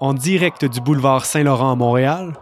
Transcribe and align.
En 0.00 0.14
direct 0.14 0.64
du 0.64 0.80
boulevard 0.80 1.24
Saint-Laurent 1.24 1.72
à 1.72 1.74
Montréal, 1.74 2.34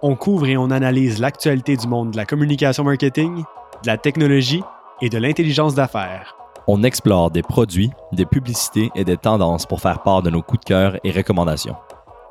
on 0.00 0.16
couvre 0.16 0.46
et 0.46 0.56
on 0.56 0.70
analyse 0.70 1.20
l'actualité 1.20 1.76
du 1.76 1.86
monde 1.86 2.12
de 2.12 2.16
la 2.16 2.24
communication 2.24 2.84
marketing, 2.84 3.44
de 3.82 3.86
la 3.86 3.98
technologie 3.98 4.62
et 5.02 5.10
de 5.10 5.18
l'intelligence 5.18 5.74
d'affaires. 5.74 6.34
On 6.66 6.82
explore 6.82 7.30
des 7.30 7.42
produits, 7.42 7.90
des 8.12 8.24
publicités 8.24 8.90
et 8.94 9.04
des 9.04 9.18
tendances 9.18 9.66
pour 9.66 9.82
faire 9.82 10.02
part 10.02 10.22
de 10.22 10.30
nos 10.30 10.40
coups 10.40 10.60
de 10.60 10.64
cœur 10.64 10.96
et 11.04 11.10
recommandations. 11.10 11.76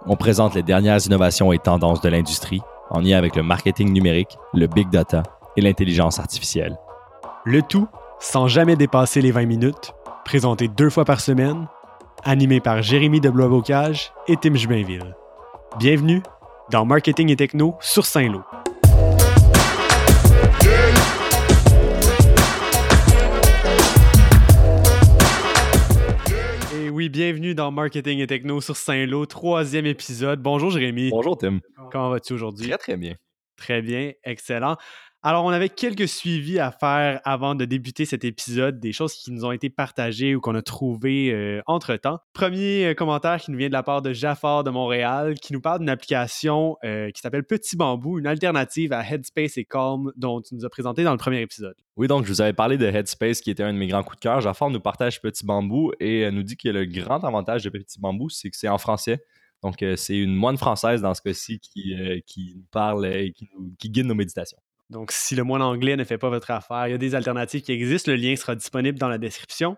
On 0.08 0.16
présente 0.16 0.56
les 0.56 0.64
dernières 0.64 1.06
innovations 1.06 1.54
et 1.54 1.60
tendances 1.60 2.02
de 2.02 2.10
l'industrie 2.10 2.62
en 2.90 3.02
lien 3.02 3.20
avec 3.20 3.36
le 3.36 3.44
marketing 3.44 3.94
numérique, 3.94 4.36
le 4.56 4.66
big 4.66 4.90
data 4.90 5.22
et 5.58 5.62
l'intelligence 5.62 6.20
artificielle. 6.20 6.76
Le 7.46 7.62
tout 7.62 7.88
sans 8.20 8.48
jamais 8.48 8.76
dépasser 8.76 9.22
les 9.22 9.32
20 9.32 9.46
minutes, 9.46 9.94
présenté 10.26 10.68
deux 10.68 10.90
fois 10.90 11.06
par 11.06 11.20
semaine 11.20 11.68
animé 12.24 12.60
par 12.60 12.82
Jérémy 12.82 13.20
de 13.20 13.30
Blois-Bocage 13.30 14.12
et 14.28 14.38
Tim 14.38 14.56
Jubainville. 14.56 15.16
Bienvenue 15.80 16.22
dans 16.70 16.86
Marketing 16.86 17.30
et 17.30 17.36
Techno 17.36 17.76
sur 17.80 18.06
Saint-Lô. 18.06 18.42
Et 26.76 26.90
oui, 26.90 27.10
bienvenue 27.10 27.56
dans 27.56 27.72
Marketing 27.72 28.20
et 28.20 28.28
Techno 28.28 28.62
sur 28.62 28.78
Saint-Lô, 28.78 29.26
troisième 29.26 29.86
épisode. 29.86 30.42
Bonjour 30.42 30.72
Jérémy. 30.72 31.10
Bonjour 31.10 31.38
Tim. 31.38 31.60
Comment 31.92 32.10
vas-tu 32.10 32.34
aujourd'hui? 32.34 32.68
Très 32.70 32.78
très 32.78 32.98
bien. 32.98 33.16
Très 33.58 33.82
bien, 33.82 34.12
excellent. 34.24 34.76
Alors, 35.24 35.46
on 35.46 35.50
avait 35.50 35.70
quelques 35.70 36.08
suivis 36.08 36.58
à 36.58 36.72
faire 36.72 37.22
avant 37.26 37.54
de 37.54 37.64
débuter 37.64 38.06
cet 38.06 38.26
épisode, 38.26 38.80
des 38.80 38.92
choses 38.92 39.14
qui 39.14 39.32
nous 39.32 39.46
ont 39.46 39.52
été 39.52 39.70
partagées 39.70 40.34
ou 40.34 40.42
qu'on 40.42 40.56
a 40.56 40.64
trouvées 40.64 41.32
euh, 41.32 41.62
entre-temps. 41.68 42.18
Premier 42.34 42.88
euh, 42.88 42.94
commentaire 42.96 43.40
qui 43.40 43.52
nous 43.52 43.60
vient 43.60 43.68
de 43.68 43.74
la 43.74 43.84
part 43.84 44.02
de 44.02 44.14
Jaffar 44.14 44.64
de 44.64 44.72
Montréal, 44.72 45.36
qui 45.36 45.54
nous 45.54 45.62
parle 45.62 45.78
d'une 45.78 45.90
application 45.90 46.76
euh, 46.84 47.12
qui 47.12 47.22
s'appelle 47.22 47.44
Petit 47.44 47.76
Bambou, 47.76 48.18
une 48.18 48.26
alternative 48.26 48.94
à 48.94 49.08
Headspace 49.08 49.58
et 49.58 49.66
Calm 49.66 50.12
dont 50.16 50.42
tu 50.42 50.56
nous 50.56 50.66
as 50.66 50.70
présenté 50.70 51.04
dans 51.04 51.12
le 51.12 51.20
premier 51.20 51.42
épisode. 51.42 51.76
Oui, 51.98 52.08
donc 52.08 52.26
je 52.26 52.30
vous 52.30 52.42
avais 52.42 52.54
parlé 52.54 52.80
de 52.80 52.88
Headspace 52.88 53.42
qui 53.42 53.52
était 53.52 53.62
un 53.62 53.74
de 53.74 53.78
mes 53.78 53.86
grands 53.86 54.02
coups 54.02 54.18
de 54.18 54.22
cœur. 54.22 54.42
Jaffar 54.42 54.72
nous 54.72 54.80
partage 54.80 55.22
Petit 55.22 55.46
Bambou 55.46 55.92
et 56.00 56.32
nous 56.32 56.42
dit 56.42 56.58
que 56.58 56.70
le 56.70 56.86
grand 56.86 57.24
avantage 57.24 57.64
de 57.64 57.70
Petit 57.70 58.00
Bambou, 58.00 58.30
c'est 58.30 58.50
que 58.50 58.58
c'est 58.58 58.70
en 58.70 58.80
français. 58.80 59.24
Donc, 59.62 59.86
c'est 59.98 60.18
une 60.18 60.34
moine 60.34 60.58
française 60.58 61.04
dans 61.04 61.14
ce 61.14 61.22
cas-ci 61.22 61.60
qui, 61.60 61.94
qui 62.26 62.56
nous 62.56 62.66
parle 62.72 63.06
et 63.06 63.32
qui 63.32 63.48
guide 63.92 64.08
nos 64.08 64.16
méditations. 64.16 64.58
Donc, 64.92 65.14
si 65.14 65.36
le 65.36 65.44
moine 65.46 65.62
anglais 65.62 65.96
ne 65.96 66.04
fait 66.04 66.18
pas 66.18 66.28
votre 66.28 66.52
affaire, 66.52 66.86
il 66.88 66.92
y 66.92 66.94
a 66.94 66.98
des 66.98 67.16
alternatives 67.16 67.62
qui 67.62 67.72
existent. 67.72 68.12
Le 68.12 68.18
lien 68.18 68.36
sera 68.36 68.56
disponible 68.56 69.00
dans 69.00 69.08
la 69.08 69.18
description. 69.18 69.78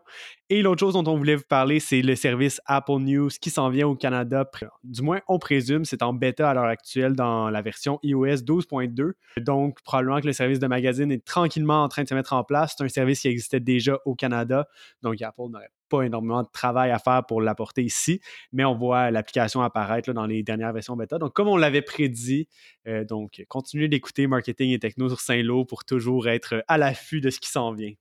Et 0.55 0.61
l'autre 0.61 0.81
chose 0.81 0.93
dont 0.93 1.11
on 1.11 1.17
voulait 1.17 1.35
vous 1.35 1.47
parler, 1.49 1.79
c'est 1.79 2.03
le 2.03 2.15
service 2.15 2.61
Apple 2.67 2.99
News 2.99 3.29
qui 3.41 3.49
s'en 3.49 3.71
vient 3.71 3.87
au 3.87 3.95
Canada. 3.95 4.47
Du 4.83 5.01
moins, 5.01 5.19
on 5.27 5.39
présume, 5.39 5.83
c'est 5.83 6.03
en 6.03 6.13
bêta 6.13 6.47
à 6.47 6.53
l'heure 6.53 6.65
actuelle 6.65 7.15
dans 7.15 7.49
la 7.49 7.63
version 7.63 7.97
iOS 8.03 8.35
12.2. 8.35 9.13
Donc, 9.37 9.81
probablement 9.81 10.21
que 10.21 10.27
le 10.27 10.31
service 10.31 10.59
de 10.59 10.67
magazine 10.67 11.11
est 11.11 11.25
tranquillement 11.25 11.81
en 11.81 11.89
train 11.89 12.03
de 12.03 12.07
se 12.07 12.13
mettre 12.13 12.33
en 12.33 12.43
place. 12.43 12.75
C'est 12.77 12.83
un 12.83 12.87
service 12.87 13.21
qui 13.21 13.29
existait 13.29 13.61
déjà 13.61 13.97
au 14.05 14.13
Canada. 14.13 14.67
Donc, 15.01 15.19
Apple 15.23 15.41
n'aurait 15.49 15.71
pas 15.89 16.03
énormément 16.03 16.43
de 16.43 16.49
travail 16.53 16.91
à 16.91 16.99
faire 16.99 17.25
pour 17.25 17.41
l'apporter 17.41 17.81
ici, 17.81 18.21
mais 18.51 18.63
on 18.63 18.75
voit 18.75 19.09
l'application 19.09 19.63
apparaître 19.63 20.13
dans 20.13 20.27
les 20.27 20.43
dernières 20.43 20.71
versions 20.71 20.95
bêta. 20.95 21.17
Donc, 21.17 21.33
comme 21.33 21.47
on 21.47 21.57
l'avait 21.57 21.81
prédit, 21.81 22.47
euh, 22.87 23.03
donc 23.03 23.43
continuez 23.47 23.87
d'écouter 23.87 24.27
Marketing 24.27 24.69
et 24.69 24.77
Techno 24.77 25.09
sur 25.09 25.19
Saint-Lô 25.19 25.65
pour 25.65 25.83
toujours 25.83 26.27
être 26.27 26.63
à 26.67 26.77
l'affût 26.77 27.21
de 27.21 27.31
ce 27.31 27.39
qui 27.39 27.49
s'en 27.49 27.73
vient. 27.73 27.93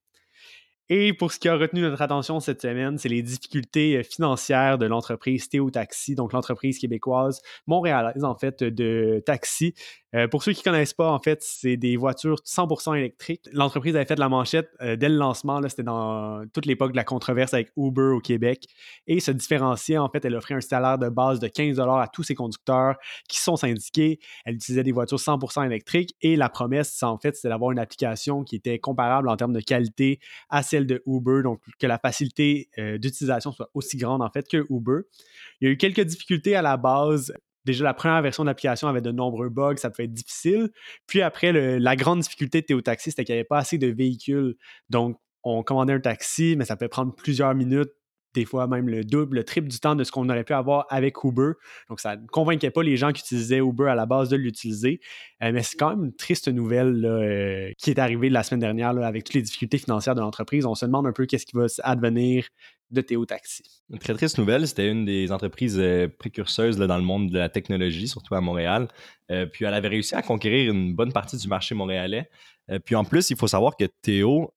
Et 0.88 1.12
pour 1.12 1.32
ce 1.32 1.38
qui 1.38 1.48
a 1.48 1.56
retenu 1.56 1.80
notre 1.80 2.02
attention 2.02 2.40
cette 2.40 2.62
semaine, 2.62 2.98
c'est 2.98 3.08
les 3.08 3.22
difficultés 3.22 3.98
euh, 3.98 4.02
financières 4.02 4.78
de 4.78 4.86
l'entreprise 4.86 5.48
Théo 5.48 5.70
Taxi, 5.70 6.14
donc 6.14 6.32
l'entreprise 6.32 6.78
québécoise 6.78 7.40
montréalaise 7.66 8.24
en 8.24 8.34
fait 8.34 8.62
de 8.62 9.22
taxi 9.24 9.74
euh, 10.14 10.28
pour 10.28 10.42
ceux 10.42 10.52
qui 10.52 10.60
ne 10.60 10.64
connaissent 10.64 10.92
pas, 10.92 11.10
en 11.10 11.18
fait, 11.18 11.42
c'est 11.42 11.76
des 11.76 11.96
voitures 11.96 12.38
100% 12.44 12.96
électriques. 12.96 13.48
L'entreprise 13.52 13.96
avait 13.96 14.04
fait 14.04 14.14
de 14.14 14.20
la 14.20 14.28
manchette 14.28 14.68
euh, 14.82 14.96
dès 14.96 15.08
le 15.08 15.16
lancement. 15.16 15.60
C'était 15.68 15.82
dans 15.82 16.44
toute 16.52 16.66
l'époque 16.66 16.92
de 16.92 16.96
la 16.96 17.04
controverse 17.04 17.54
avec 17.54 17.70
Uber 17.76 18.12
au 18.14 18.20
Québec. 18.20 18.66
Et 19.06 19.20
se 19.20 19.30
différenciait, 19.30 19.96
en 19.96 20.08
fait, 20.10 20.24
elle 20.24 20.34
offrait 20.34 20.54
un 20.54 20.60
salaire 20.60 20.98
de 20.98 21.08
base 21.08 21.40
de 21.40 21.48
15 21.48 21.80
à 21.80 22.08
tous 22.12 22.24
ses 22.24 22.34
conducteurs 22.34 22.96
qui 23.28 23.38
sont 23.40 23.56
syndiqués. 23.56 24.18
Elle 24.44 24.56
utilisait 24.56 24.82
des 24.82 24.92
voitures 24.92 25.18
100% 25.18 25.64
électriques. 25.64 26.14
Et 26.20 26.36
la 26.36 26.48
promesse, 26.48 27.02
en 27.02 27.18
fait, 27.18 27.34
c'était 27.34 27.48
d'avoir 27.48 27.70
une 27.70 27.78
application 27.78 28.44
qui 28.44 28.56
était 28.56 28.78
comparable 28.78 29.28
en 29.28 29.36
termes 29.36 29.52
de 29.52 29.60
qualité 29.60 30.20
à 30.50 30.62
celle 30.62 30.86
de 30.86 31.02
Uber. 31.06 31.42
Donc, 31.42 31.60
que 31.78 31.86
la 31.86 31.98
facilité 31.98 32.68
euh, 32.78 32.98
d'utilisation 32.98 33.52
soit 33.52 33.70
aussi 33.74 33.96
grande, 33.96 34.22
en 34.22 34.30
fait, 34.30 34.46
que 34.46 34.66
Uber. 34.68 35.02
Il 35.60 35.68
y 35.68 35.70
a 35.70 35.72
eu 35.72 35.76
quelques 35.76 36.02
difficultés 36.02 36.54
à 36.54 36.62
la 36.62 36.76
base 36.76 37.32
déjà 37.64 37.84
la 37.84 37.94
première 37.94 38.20
version 38.22 38.44
de 38.44 38.48
l'application 38.48 38.88
avait 38.88 39.00
de 39.00 39.10
nombreux 39.10 39.48
bugs, 39.48 39.76
ça 39.76 39.90
pouvait 39.90 40.04
être 40.04 40.12
difficile. 40.12 40.70
Puis 41.06 41.22
après, 41.22 41.52
la 41.78 41.96
grande 41.96 42.20
difficulté 42.20 42.60
de 42.60 42.66
Théo 42.66 42.80
Taxi, 42.80 43.10
c'était 43.10 43.24
qu'il 43.24 43.34
n'y 43.34 43.40
avait 43.40 43.46
pas 43.46 43.58
assez 43.58 43.78
de 43.78 43.88
véhicules. 43.88 44.56
Donc, 44.90 45.18
on 45.44 45.62
commandait 45.62 45.92
un 45.94 46.00
taxi, 46.00 46.54
mais 46.56 46.64
ça 46.64 46.76
peut 46.76 46.88
prendre 46.88 47.14
plusieurs 47.14 47.54
minutes, 47.54 47.90
des 48.34 48.44
fois 48.44 48.66
même 48.66 48.88
le 48.88 49.04
double, 49.04 49.36
le 49.36 49.44
triple 49.44 49.68
du 49.68 49.78
temps 49.78 49.94
de 49.94 50.04
ce 50.04 50.12
qu'on 50.12 50.28
aurait 50.28 50.44
pu 50.44 50.52
avoir 50.52 50.86
avec 50.90 51.22
Uber. 51.24 51.52
Donc, 51.88 52.00
ça 52.00 52.16
ne 52.16 52.26
convainquait 52.26 52.70
pas 52.70 52.82
les 52.82 52.96
gens 52.96 53.12
qui 53.12 53.20
utilisaient 53.20 53.58
Uber 53.58 53.88
à 53.88 53.94
la 53.94 54.06
base 54.06 54.28
de 54.28 54.36
l'utiliser. 54.36 55.00
Euh, 55.42 55.52
mais 55.52 55.62
c'est 55.62 55.76
quand 55.76 55.90
même 55.90 56.04
une 56.06 56.14
triste 56.14 56.48
nouvelle 56.48 57.04
euh, 57.04 57.72
qui 57.78 57.90
est 57.90 57.98
arrivée 57.98 58.30
la 58.30 58.42
semaine 58.42 58.60
dernière 58.60 58.90
avec 58.90 59.24
toutes 59.24 59.34
les 59.34 59.42
difficultés 59.42 59.78
financières 59.78 60.14
de 60.14 60.20
l'entreprise. 60.20 60.66
On 60.66 60.74
se 60.74 60.86
demande 60.86 61.06
un 61.06 61.12
peu 61.12 61.26
qu'est-ce 61.26 61.46
qui 61.46 61.56
va 61.56 61.66
advenir 61.82 62.46
de 62.90 63.00
Théo 63.00 63.24
Taxi. 63.24 63.62
Une 63.90 63.98
très 63.98 64.12
triste 64.12 64.36
nouvelle, 64.36 64.68
c'était 64.68 64.90
une 64.90 65.06
des 65.06 65.32
entreprises 65.32 65.78
euh, 65.78 66.08
précurseuses 66.08 66.76
dans 66.76 66.96
le 66.96 67.02
monde 67.02 67.30
de 67.30 67.38
la 67.38 67.48
technologie, 67.48 68.06
surtout 68.06 68.34
à 68.34 68.40
Montréal. 68.40 68.88
Puis 69.52 69.64
elle 69.64 69.72
avait 69.72 69.88
réussi 69.88 70.14
à 70.14 70.20
conquérir 70.20 70.70
une 70.70 70.94
bonne 70.94 71.10
partie 71.10 71.38
du 71.38 71.48
marché 71.48 71.74
montréalais. 71.74 72.28
Euh, 72.72 72.78
puis 72.78 72.96
en 72.96 73.04
plus, 73.04 73.30
il 73.30 73.36
faut 73.36 73.46
savoir 73.46 73.76
que 73.76 73.84
Théo 73.84 74.52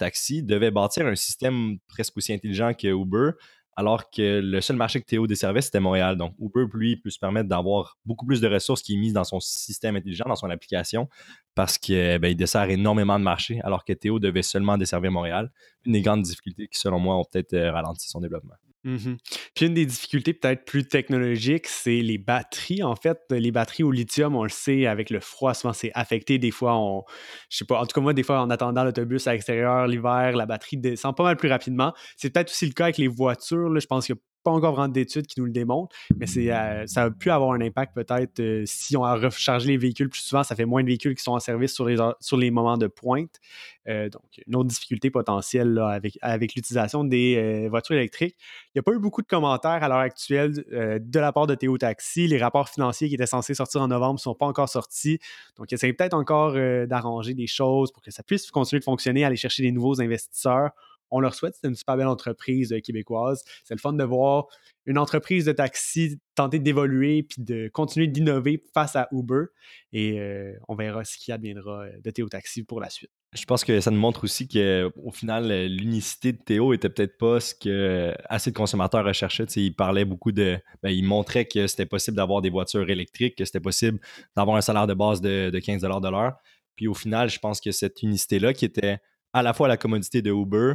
Taxi 0.00 0.42
devait 0.42 0.72
bâtir 0.72 1.06
un 1.06 1.14
système 1.14 1.78
presque 1.86 2.16
aussi 2.16 2.32
intelligent 2.32 2.74
que 2.74 2.88
Uber, 2.88 3.30
alors 3.76 4.10
que 4.10 4.40
le 4.40 4.60
seul 4.60 4.76
marché 4.76 5.00
que 5.00 5.06
Théo 5.06 5.26
desservait, 5.26 5.62
c'était 5.62 5.80
Montréal. 5.80 6.16
Donc, 6.16 6.34
Uber, 6.38 6.66
lui, 6.74 6.96
peut 6.96 7.08
se 7.08 7.18
permettre 7.18 7.48
d'avoir 7.48 7.96
beaucoup 8.04 8.26
plus 8.26 8.40
de 8.40 8.46
ressources 8.46 8.82
qui 8.82 8.94
est 8.94 8.98
mise 8.98 9.14
dans 9.14 9.24
son 9.24 9.40
système 9.40 9.96
intelligent, 9.96 10.26
dans 10.26 10.36
son 10.36 10.50
application, 10.50 11.08
parce 11.54 11.78
qu'il 11.78 12.18
ben, 12.18 12.34
dessert 12.34 12.68
énormément 12.68 13.18
de 13.18 13.24
marchés, 13.24 13.60
alors 13.62 13.84
que 13.84 13.94
Théo 13.94 14.18
devait 14.18 14.42
seulement 14.42 14.76
desservir 14.76 15.10
Montréal. 15.12 15.50
Une 15.84 15.92
des 15.92 16.02
grandes 16.02 16.22
difficultés 16.22 16.68
qui, 16.68 16.78
selon 16.78 16.98
moi, 16.98 17.16
ont 17.16 17.24
peut-être 17.24 17.54
euh, 17.54 17.72
ralenti 17.72 18.08
son 18.08 18.20
développement. 18.20 18.54
Mmh 18.82 19.16
Puis 19.54 19.66
une 19.66 19.74
des 19.74 19.84
difficultés 19.84 20.32
peut-être 20.32 20.64
plus 20.64 20.88
technologiques, 20.88 21.66
c'est 21.66 22.00
les 22.00 22.16
batteries. 22.16 22.82
En 22.82 22.96
fait, 22.96 23.18
les 23.30 23.50
batteries 23.50 23.82
au 23.82 23.90
lithium, 23.90 24.34
on 24.34 24.42
le 24.42 24.48
sait, 24.48 24.86
avec 24.86 25.10
le 25.10 25.20
froid, 25.20 25.52
souvent 25.52 25.74
c'est 25.74 25.90
affecté. 25.94 26.38
Des 26.38 26.50
fois, 26.50 26.76
on, 26.78 27.04
je 27.50 27.58
sais 27.58 27.64
pas, 27.66 27.78
en 27.78 27.86
tout 27.86 27.94
cas 27.94 28.00
moi, 28.00 28.14
des 28.14 28.22
fois, 28.22 28.40
en 28.40 28.48
attendant 28.48 28.82
l'autobus 28.82 29.26
à 29.26 29.32
l'extérieur, 29.32 29.86
l'hiver, 29.86 30.34
la 30.34 30.46
batterie 30.46 30.78
descend 30.78 31.14
pas 31.14 31.24
mal 31.24 31.36
plus 31.36 31.50
rapidement. 31.50 31.92
C'est 32.16 32.30
peut-être 32.30 32.50
aussi 32.50 32.66
le 32.66 32.72
cas 32.72 32.84
avec 32.84 32.96
les 32.96 33.08
voitures. 33.08 33.68
Là. 33.68 33.80
Je 33.80 33.86
pense 33.86 34.06
qu'il 34.06 34.14
y 34.14 34.18
a 34.18 34.20
pas 34.42 34.50
encore 34.50 34.74
vraiment 34.74 34.88
d'études 34.88 35.26
qui 35.26 35.40
nous 35.40 35.46
le 35.46 35.52
démontrent, 35.52 35.94
mais 36.16 36.26
euh, 36.36 36.86
ça 36.86 37.04
a 37.04 37.10
pu 37.10 37.30
avoir 37.30 37.52
un 37.52 37.60
impact 37.60 37.94
peut-être 37.94 38.40
euh, 38.40 38.62
si 38.66 38.96
on 38.96 39.04
a 39.04 39.14
rechargé 39.14 39.68
les 39.68 39.76
véhicules 39.76 40.08
plus 40.08 40.20
souvent, 40.20 40.42
ça 40.42 40.56
fait 40.56 40.64
moins 40.64 40.82
de 40.82 40.86
véhicules 40.86 41.14
qui 41.14 41.22
sont 41.22 41.32
en 41.32 41.40
service 41.40 41.74
sur 41.74 41.86
les, 41.86 41.96
sur 42.20 42.36
les 42.36 42.50
moments 42.50 42.78
de 42.78 42.86
pointe. 42.86 43.40
Euh, 43.88 44.08
donc, 44.08 44.22
une 44.46 44.56
autre 44.56 44.68
difficulté 44.68 45.10
potentielle 45.10 45.78
avec, 45.78 46.18
avec 46.22 46.54
l'utilisation 46.54 47.04
des 47.04 47.68
voitures 47.70 47.96
électriques. 47.96 48.36
Il 48.66 48.70
n'y 48.76 48.80
a 48.80 48.82
pas 48.82 48.92
eu 48.92 48.98
beaucoup 48.98 49.22
de 49.22 49.26
commentaires 49.26 49.82
à 49.82 49.88
l'heure 49.88 49.98
actuelle 49.98 50.52
de 50.52 51.18
la 51.18 51.32
part 51.32 51.46
de 51.46 51.54
Théo 51.54 51.76
Taxi. 51.78 52.26
Les 52.26 52.38
rapports 52.38 52.68
financiers 52.68 53.08
qui 53.08 53.14
étaient 53.14 53.26
censés 53.26 53.54
sortir 53.54 53.80
en 53.80 53.88
novembre 53.88 54.14
ne 54.14 54.18
sont 54.18 54.34
pas 54.34 54.46
encore 54.46 54.68
sortis. 54.68 55.18
Donc, 55.56 55.72
essaye 55.72 55.92
peut-être 55.92 56.14
encore 56.14 56.54
d'arranger 56.86 57.34
des 57.34 57.46
choses 57.46 57.90
pour 57.90 58.02
que 58.02 58.10
ça 58.10 58.22
puisse 58.22 58.50
continuer 58.50 58.80
de 58.80 58.84
fonctionner, 58.84 59.24
aller 59.24 59.36
chercher 59.36 59.62
des 59.62 59.72
nouveaux 59.72 60.00
investisseurs 60.00 60.70
on 61.10 61.20
leur 61.20 61.34
souhaite. 61.34 61.56
C'est 61.60 61.68
une 61.68 61.74
super 61.74 61.96
belle 61.96 62.06
entreprise 62.06 62.72
euh, 62.72 62.80
québécoise. 62.80 63.42
C'est 63.64 63.74
le 63.74 63.80
fun 63.80 63.92
de 63.92 64.04
voir 64.04 64.46
une 64.86 64.98
entreprise 64.98 65.44
de 65.44 65.52
taxi 65.52 66.20
tenter 66.34 66.58
d'évoluer 66.58 67.22
puis 67.22 67.42
de 67.42 67.68
continuer 67.68 68.06
d'innover 68.06 68.64
face 68.74 68.96
à 68.96 69.08
Uber. 69.12 69.44
Et 69.92 70.20
euh, 70.20 70.52
on 70.68 70.74
verra 70.74 71.04
ce 71.04 71.16
qui 71.18 71.32
adviendra 71.32 71.84
euh, 71.84 72.00
de 72.02 72.10
Théo 72.10 72.28
Taxi 72.28 72.64
pour 72.64 72.80
la 72.80 72.90
suite. 72.90 73.10
Je 73.32 73.44
pense 73.44 73.62
que 73.62 73.80
ça 73.80 73.92
nous 73.92 74.00
montre 74.00 74.24
aussi 74.24 74.48
qu'au 74.48 75.10
final, 75.12 75.66
l'unicité 75.66 76.32
de 76.32 76.38
Théo 76.38 76.72
était 76.72 76.88
peut-être 76.88 77.16
pas 77.16 77.38
ce 77.38 77.54
que 77.54 78.12
assez 78.28 78.50
de 78.50 78.56
consommateurs 78.56 79.04
recherchaient. 79.04 79.44
il 79.44 79.72
parlait 79.72 80.04
beaucoup 80.04 80.32
de. 80.32 80.58
Ben, 80.82 80.90
il 80.90 81.04
montrait 81.04 81.44
que 81.44 81.68
c'était 81.68 81.86
possible 81.86 82.16
d'avoir 82.16 82.42
des 82.42 82.50
voitures 82.50 82.90
électriques, 82.90 83.36
que 83.36 83.44
c'était 83.44 83.60
possible 83.60 84.00
d'avoir 84.36 84.56
un 84.56 84.60
salaire 84.60 84.88
de 84.88 84.94
base 84.94 85.20
de, 85.20 85.50
de 85.50 85.58
15 85.60 85.80
de 85.80 86.10
l'heure. 86.10 86.38
Puis 86.74 86.88
au 86.88 86.94
final, 86.94 87.30
je 87.30 87.38
pense 87.38 87.60
que 87.60 87.70
cette 87.70 88.02
unicité-là, 88.02 88.52
qui 88.52 88.64
était 88.64 88.98
à 89.32 89.42
la 89.42 89.52
fois 89.52 89.68
la 89.68 89.76
commodité 89.76 90.22
de 90.22 90.30
Uber, 90.30 90.74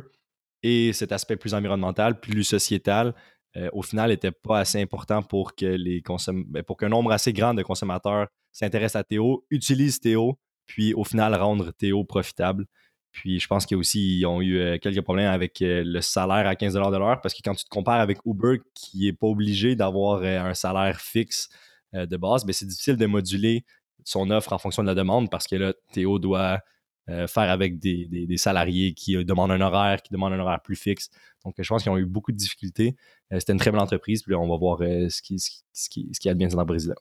et 0.63 0.93
cet 0.93 1.11
aspect 1.11 1.35
plus 1.35 1.53
environnemental, 1.53 2.19
plus 2.19 2.43
sociétal, 2.43 3.13
euh, 3.57 3.69
au 3.73 3.81
final, 3.81 4.09
n'était 4.09 4.31
pas 4.31 4.59
assez 4.59 4.81
important 4.81 5.21
ben, 5.21 6.63
pour 6.63 6.77
qu'un 6.77 6.89
nombre 6.89 7.11
assez 7.11 7.33
grand 7.33 7.53
de 7.53 7.63
consommateurs 7.63 8.27
s'intéressent 8.51 8.99
à 8.99 9.03
Théo, 9.03 9.45
utilisent 9.49 9.99
Théo, 9.99 10.37
puis 10.65 10.93
au 10.93 11.03
final 11.03 11.35
rendre 11.35 11.71
Théo 11.71 12.03
profitable. 12.03 12.65
Puis 13.11 13.39
je 13.39 13.47
pense 13.47 13.65
qu'ils 13.65 13.77
aussi 13.77 14.23
ont 14.27 14.41
eu 14.41 14.57
euh, 14.57 14.77
quelques 14.77 15.01
problèmes 15.01 15.31
avec 15.31 15.61
euh, 15.61 15.83
le 15.85 16.01
salaire 16.01 16.47
à 16.47 16.55
15 16.55 16.73
de 16.73 16.97
l'heure 16.97 17.21
parce 17.21 17.33
que 17.33 17.39
quand 17.43 17.55
tu 17.55 17.63
te 17.63 17.69
compares 17.69 18.01
avec 18.01 18.17
Uber 18.25 18.57
qui 18.73 19.05
n'est 19.05 19.13
pas 19.13 19.27
obligé 19.27 19.75
d'avoir 19.75 20.23
un 20.23 20.53
salaire 20.53 20.99
fixe 20.99 21.49
de 21.93 22.17
base, 22.17 22.43
ben, 22.43 22.51
c'est 22.51 22.65
difficile 22.65 22.97
de 22.97 23.05
moduler 23.05 23.63
son 24.03 24.29
offre 24.31 24.51
en 24.51 24.57
fonction 24.57 24.83
de 24.83 24.87
la 24.87 24.95
demande 24.95 25.29
parce 25.29 25.47
que 25.47 25.55
là, 25.55 25.73
Théo 25.93 26.19
doit 26.19 26.59
faire 27.07 27.49
avec 27.49 27.79
des, 27.79 28.37
salariés 28.37 28.93
qui 28.93 29.23
demandent 29.23 29.51
un 29.51 29.61
horaire, 29.61 30.01
qui 30.01 30.11
demandent 30.11 30.33
un 30.33 30.39
horaire 30.39 30.61
plus 30.61 30.75
fixe. 30.75 31.09
Donc 31.43 31.55
je 31.59 31.67
pense 31.67 31.83
qu'ils 31.83 31.91
ont 31.91 31.97
eu 31.97 32.05
beaucoup 32.05 32.31
de 32.31 32.37
difficultés. 32.37 32.95
C'était 33.31 33.53
une 33.53 33.59
très 33.59 33.71
belle 33.71 33.81
entreprise, 33.81 34.23
puis 34.23 34.33
on 34.35 34.47
va 34.47 34.57
voir 34.57 34.79
ce, 34.79 35.21
qui, 35.21 35.39
ce, 35.39 35.89
qui, 35.89 36.09
ce 36.11 36.19
qui 36.19 36.29
a 36.29 36.33
bien 36.33 36.47
dans 36.47 36.59
le 36.59 36.65
Brésil. 36.65 36.93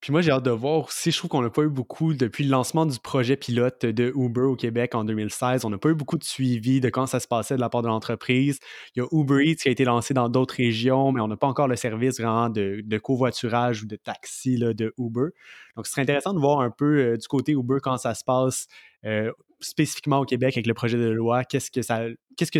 Puis 0.00 0.10
moi, 0.10 0.20
j'ai 0.20 0.30
hâte 0.30 0.44
de 0.44 0.50
voir 0.50 0.86
aussi. 0.86 1.10
Je 1.10 1.18
trouve 1.18 1.30
qu'on 1.30 1.42
n'a 1.42 1.50
pas 1.50 1.62
eu 1.62 1.68
beaucoup, 1.68 2.14
depuis 2.14 2.44
le 2.44 2.50
lancement 2.50 2.86
du 2.86 2.98
projet 2.98 3.36
pilote 3.36 3.84
de 3.84 4.12
Uber 4.16 4.42
au 4.42 4.56
Québec 4.56 4.94
en 4.94 5.04
2016, 5.04 5.64
on 5.64 5.70
n'a 5.70 5.78
pas 5.78 5.90
eu 5.90 5.94
beaucoup 5.94 6.18
de 6.18 6.24
suivi 6.24 6.80
de 6.80 6.88
quand 6.88 7.06
ça 7.06 7.20
se 7.20 7.28
passait 7.28 7.56
de 7.56 7.60
la 7.60 7.68
part 7.68 7.82
de 7.82 7.88
l'entreprise. 7.88 8.58
Il 8.94 9.02
y 9.02 9.02
a 9.02 9.08
Uber 9.12 9.44
Eats 9.44 9.56
qui 9.62 9.68
a 9.68 9.70
été 9.70 9.84
lancé 9.84 10.14
dans 10.14 10.28
d'autres 10.28 10.56
régions, 10.56 11.12
mais 11.12 11.20
on 11.20 11.28
n'a 11.28 11.36
pas 11.36 11.46
encore 11.46 11.68
le 11.68 11.76
service 11.76 12.18
vraiment 12.18 12.48
de, 12.48 12.98
covoiturage 12.98 13.82
ou 13.82 13.86
de 13.86 13.96
taxi 13.96 14.58
de 14.58 14.92
Uber. 14.98 15.28
Donc, 15.76 15.86
ce 15.86 15.92
serait 15.92 16.02
intéressant 16.02 16.32
de 16.32 16.40
voir 16.40 16.60
un 16.60 16.70
peu 16.70 16.98
euh, 16.98 17.16
du 17.16 17.28
côté 17.28 17.52
Uber 17.52 17.78
quand 17.82 17.98
ça 17.98 18.14
se 18.14 18.24
passe 18.24 18.66
euh, 19.06 19.30
spécifiquement 19.60 20.18
au 20.18 20.24
Québec 20.24 20.56
avec 20.56 20.66
le 20.66 20.74
projet 20.74 20.98
de 20.98 21.08
loi, 21.08 21.44
qu'est-ce 21.44 21.70
que 21.70 21.80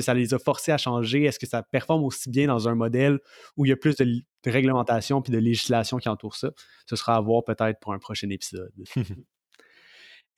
ça, 0.00 0.14
les 0.14 0.34
a 0.34 0.38
forcés 0.38 0.72
à 0.72 0.78
changer? 0.78 1.24
Est-ce 1.24 1.38
que 1.38 1.46
ça 1.46 1.62
performe 1.62 2.04
aussi 2.04 2.30
bien 2.30 2.46
dans 2.46 2.68
un 2.68 2.74
modèle 2.74 3.18
où 3.56 3.66
il 3.66 3.68
y 3.68 3.72
a 3.72 3.76
plus 3.76 3.96
de, 3.96 4.22
réglementation 4.46 5.20
puis 5.22 5.32
de 5.32 5.38
législation 5.38 5.98
qui 5.98 6.08
entoure 6.08 6.36
ça? 6.36 6.50
Ce 6.88 6.96
sera 6.96 7.16
à 7.16 7.20
voir 7.20 7.44
peut-être 7.44 7.80
pour 7.80 7.92
un 7.92 7.98
prochain 7.98 8.30
épisode. 8.30 8.72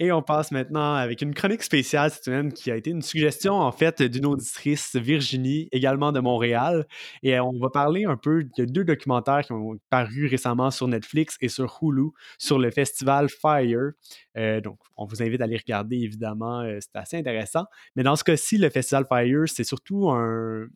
Et 0.00 0.12
on 0.12 0.22
passe 0.22 0.52
maintenant 0.52 0.94
avec 0.94 1.22
une 1.22 1.34
chronique 1.34 1.62
spéciale 1.62 2.12
cette 2.12 2.24
semaine 2.24 2.52
qui 2.52 2.70
a 2.70 2.76
été 2.76 2.90
une 2.90 3.02
suggestion 3.02 3.54
en 3.54 3.72
fait 3.72 4.00
d'une 4.00 4.26
auditrice 4.26 4.94
Virginie, 4.94 5.68
également 5.72 6.12
de 6.12 6.20
Montréal. 6.20 6.86
Et 7.24 7.40
on 7.40 7.52
va 7.58 7.68
parler 7.68 8.04
un 8.04 8.16
peu 8.16 8.44
de 8.56 8.64
deux 8.64 8.84
documentaires 8.84 9.42
qui 9.42 9.52
ont 9.52 9.76
paru 9.90 10.28
récemment 10.28 10.70
sur 10.70 10.86
Netflix 10.86 11.36
et 11.40 11.48
sur 11.48 11.80
Hulu 11.82 12.10
sur 12.38 12.60
le 12.60 12.70
festival 12.70 13.28
Fire. 13.28 13.90
Euh, 14.36 14.60
donc, 14.60 14.78
on 14.96 15.04
vous 15.04 15.20
invite 15.20 15.40
à 15.40 15.48
les 15.48 15.56
regarder 15.56 15.96
évidemment, 15.96 16.60
euh, 16.60 16.78
c'est 16.80 16.96
assez 16.96 17.16
intéressant. 17.16 17.64
Mais 17.96 18.04
dans 18.04 18.14
ce 18.14 18.22
cas-ci, 18.22 18.56
le 18.56 18.70
festival 18.70 19.04
Fire, 19.08 19.48
c'est 19.48 19.64
surtout 19.64 20.10
un, 20.10 20.68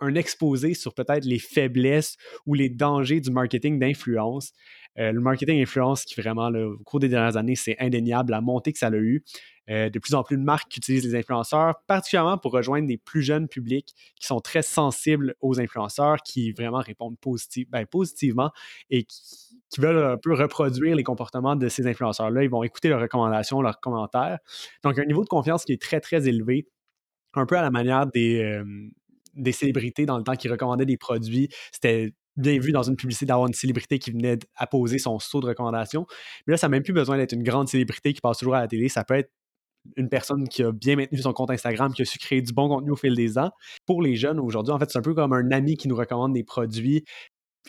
un 0.00 0.14
exposé 0.14 0.74
sur 0.74 0.94
peut-être 0.94 1.24
les 1.24 1.38
faiblesses 1.38 2.16
ou 2.46 2.54
les 2.54 2.68
dangers 2.68 3.20
du 3.20 3.30
marketing 3.30 3.78
d'influence. 3.78 4.52
Euh, 4.98 5.12
le 5.12 5.20
marketing 5.20 5.60
influence 5.60 6.04
qui 6.04 6.18
vraiment, 6.20 6.48
au 6.48 6.78
cours 6.84 7.00
des 7.00 7.08
dernières 7.08 7.36
années, 7.36 7.56
c'est 7.56 7.76
indéniable, 7.78 8.30
la 8.30 8.40
montée 8.40 8.72
que 8.72 8.78
ça 8.78 8.86
a 8.88 8.96
eu. 8.96 9.24
Euh, 9.68 9.90
de 9.90 9.98
plus 9.98 10.14
en 10.14 10.22
plus 10.22 10.36
de 10.36 10.42
marques 10.42 10.76
utilisent 10.76 11.04
les 11.04 11.16
influenceurs, 11.16 11.74
particulièrement 11.88 12.38
pour 12.38 12.52
rejoindre 12.52 12.86
des 12.86 12.98
plus 12.98 13.22
jeunes 13.22 13.48
publics 13.48 13.94
qui 14.14 14.26
sont 14.26 14.38
très 14.38 14.62
sensibles 14.62 15.34
aux 15.40 15.60
influenceurs, 15.60 16.18
qui 16.22 16.52
vraiment 16.52 16.78
répondent 16.78 17.16
ben, 17.70 17.84
positivement 17.86 18.52
et 18.90 19.02
qui, 19.02 19.58
qui, 19.68 19.80
veulent 19.80 20.12
un 20.12 20.18
peu 20.18 20.34
reproduire 20.34 20.94
les 20.94 21.02
comportements 21.02 21.56
de 21.56 21.68
ces 21.68 21.88
influenceurs-là. 21.88 22.44
Ils 22.44 22.50
vont 22.50 22.62
écouter 22.62 22.88
leurs 22.88 23.00
recommandations, 23.00 23.60
leurs 23.60 23.80
commentaires. 23.80 24.38
Donc, 24.84 25.00
un 25.00 25.04
niveau 25.04 25.24
de 25.24 25.28
confiance 25.28 25.64
qui 25.64 25.72
est 25.72 25.82
très, 25.82 26.00
très 26.00 26.28
élevé, 26.28 26.68
un 27.34 27.44
peu 27.44 27.58
à 27.58 27.62
la 27.62 27.70
manière 27.70 28.06
des, 28.06 28.40
euh, 28.40 28.64
des 29.36 29.52
célébrités 29.52 30.06
dans 30.06 30.18
le 30.18 30.24
temps 30.24 30.34
qui 30.34 30.48
recommandaient 30.48 30.86
des 30.86 30.96
produits. 30.96 31.48
C'était 31.72 32.12
bien 32.36 32.58
vu 32.58 32.72
dans 32.72 32.82
une 32.82 32.96
publicité 32.96 33.26
d'avoir 33.26 33.46
une 33.46 33.54
célébrité 33.54 33.98
qui 33.98 34.10
venait 34.10 34.38
apposer 34.56 34.98
son 34.98 35.18
saut 35.18 35.40
de 35.40 35.46
recommandation. 35.46 36.06
Mais 36.46 36.52
là, 36.52 36.56
ça 36.56 36.68
n'a 36.68 36.72
même 36.72 36.82
plus 36.82 36.92
besoin 36.92 37.16
d'être 37.16 37.32
une 37.32 37.42
grande 37.42 37.68
célébrité 37.68 38.12
qui 38.12 38.20
passe 38.20 38.38
toujours 38.38 38.54
à 38.54 38.60
la 38.60 38.68
télé. 38.68 38.88
Ça 38.88 39.04
peut 39.04 39.14
être 39.14 39.30
une 39.96 40.08
personne 40.08 40.48
qui 40.48 40.62
a 40.62 40.72
bien 40.72 40.96
maintenu 40.96 41.18
son 41.18 41.32
compte 41.32 41.50
Instagram, 41.50 41.92
qui 41.92 42.02
a 42.02 42.04
su 42.04 42.18
créer 42.18 42.42
du 42.42 42.52
bon 42.52 42.68
contenu 42.68 42.90
au 42.90 42.96
fil 42.96 43.14
des 43.14 43.38
ans. 43.38 43.50
Pour 43.86 44.02
les 44.02 44.16
jeunes 44.16 44.40
aujourd'hui, 44.40 44.72
en 44.72 44.78
fait, 44.78 44.90
c'est 44.90 44.98
un 44.98 45.02
peu 45.02 45.14
comme 45.14 45.32
un 45.32 45.50
ami 45.52 45.76
qui 45.76 45.88
nous 45.88 45.96
recommande 45.96 46.32
des 46.32 46.44
produits 46.44 47.04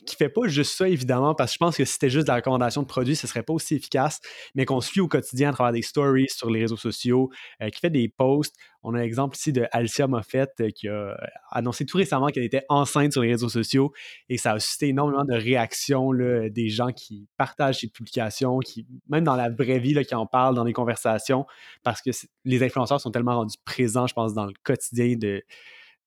qui 0.05 0.15
fait 0.15 0.29
pas 0.29 0.47
juste 0.47 0.75
ça, 0.77 0.87
évidemment, 0.87 1.35
parce 1.35 1.51
que 1.51 1.53
je 1.55 1.57
pense 1.59 1.77
que 1.77 1.85
si 1.85 1.93
c'était 1.93 2.09
juste 2.09 2.27
de 2.27 2.31
la 2.31 2.37
recommandation 2.37 2.81
de 2.81 2.87
produits, 2.87 3.15
ce 3.15 3.27
serait 3.27 3.43
pas 3.43 3.53
aussi 3.53 3.75
efficace, 3.75 4.19
mais 4.55 4.65
qu'on 4.65 4.81
suit 4.81 5.01
au 5.01 5.07
quotidien 5.07 5.49
à 5.49 5.53
travers 5.53 5.73
des 5.73 5.81
stories 5.81 6.27
sur 6.29 6.49
les 6.49 6.61
réseaux 6.61 6.77
sociaux, 6.77 7.29
euh, 7.61 7.69
qui 7.69 7.79
fait 7.79 7.89
des 7.89 8.07
posts. 8.09 8.55
On 8.83 8.93
a 8.93 8.99
l'exemple 8.99 9.35
ici 9.35 9.51
de 9.51 9.65
Alicia 9.71 10.07
Moffett 10.07 10.49
euh, 10.61 10.69
qui 10.69 10.87
a 10.87 11.17
annoncé 11.51 11.85
tout 11.85 11.97
récemment 11.97 12.27
qu'elle 12.27 12.43
était 12.43 12.63
enceinte 12.69 13.11
sur 13.11 13.21
les 13.21 13.31
réseaux 13.31 13.49
sociaux 13.49 13.91
et 14.29 14.37
ça 14.37 14.53
a 14.53 14.59
suscité 14.59 14.89
énormément 14.89 15.25
de 15.25 15.33
réactions 15.33 16.11
là, 16.11 16.49
des 16.49 16.69
gens 16.69 16.91
qui 16.91 17.27
partagent 17.37 17.79
ces 17.81 17.87
publications, 17.87 18.59
qui, 18.59 18.85
même 19.09 19.23
dans 19.23 19.35
la 19.35 19.49
vraie 19.49 19.79
vie, 19.79 19.93
là, 19.93 20.03
qui 20.03 20.15
en 20.15 20.25
parlent 20.25 20.55
dans 20.55 20.63
les 20.63 20.73
conversations, 20.73 21.45
parce 21.83 22.01
que 22.01 22.11
les 22.45 22.63
influenceurs 22.63 23.01
sont 23.01 23.11
tellement 23.11 23.35
rendus 23.35 23.57
présents, 23.65 24.07
je 24.07 24.13
pense, 24.13 24.33
dans 24.33 24.45
le 24.45 24.53
quotidien 24.63 25.15
de, 25.17 25.43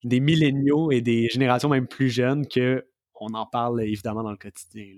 des 0.05 0.21
milléniaux 0.21 0.91
et 0.91 1.01
des 1.01 1.29
générations 1.29 1.69
même 1.69 1.87
plus 1.87 2.09
jeunes 2.11 2.47
que 2.47 2.87
on 3.21 3.35
en 3.35 3.47
parle 3.47 3.83
évidemment 3.83 4.23
dans 4.23 4.31
le 4.31 4.37
quotidien. 4.37 4.97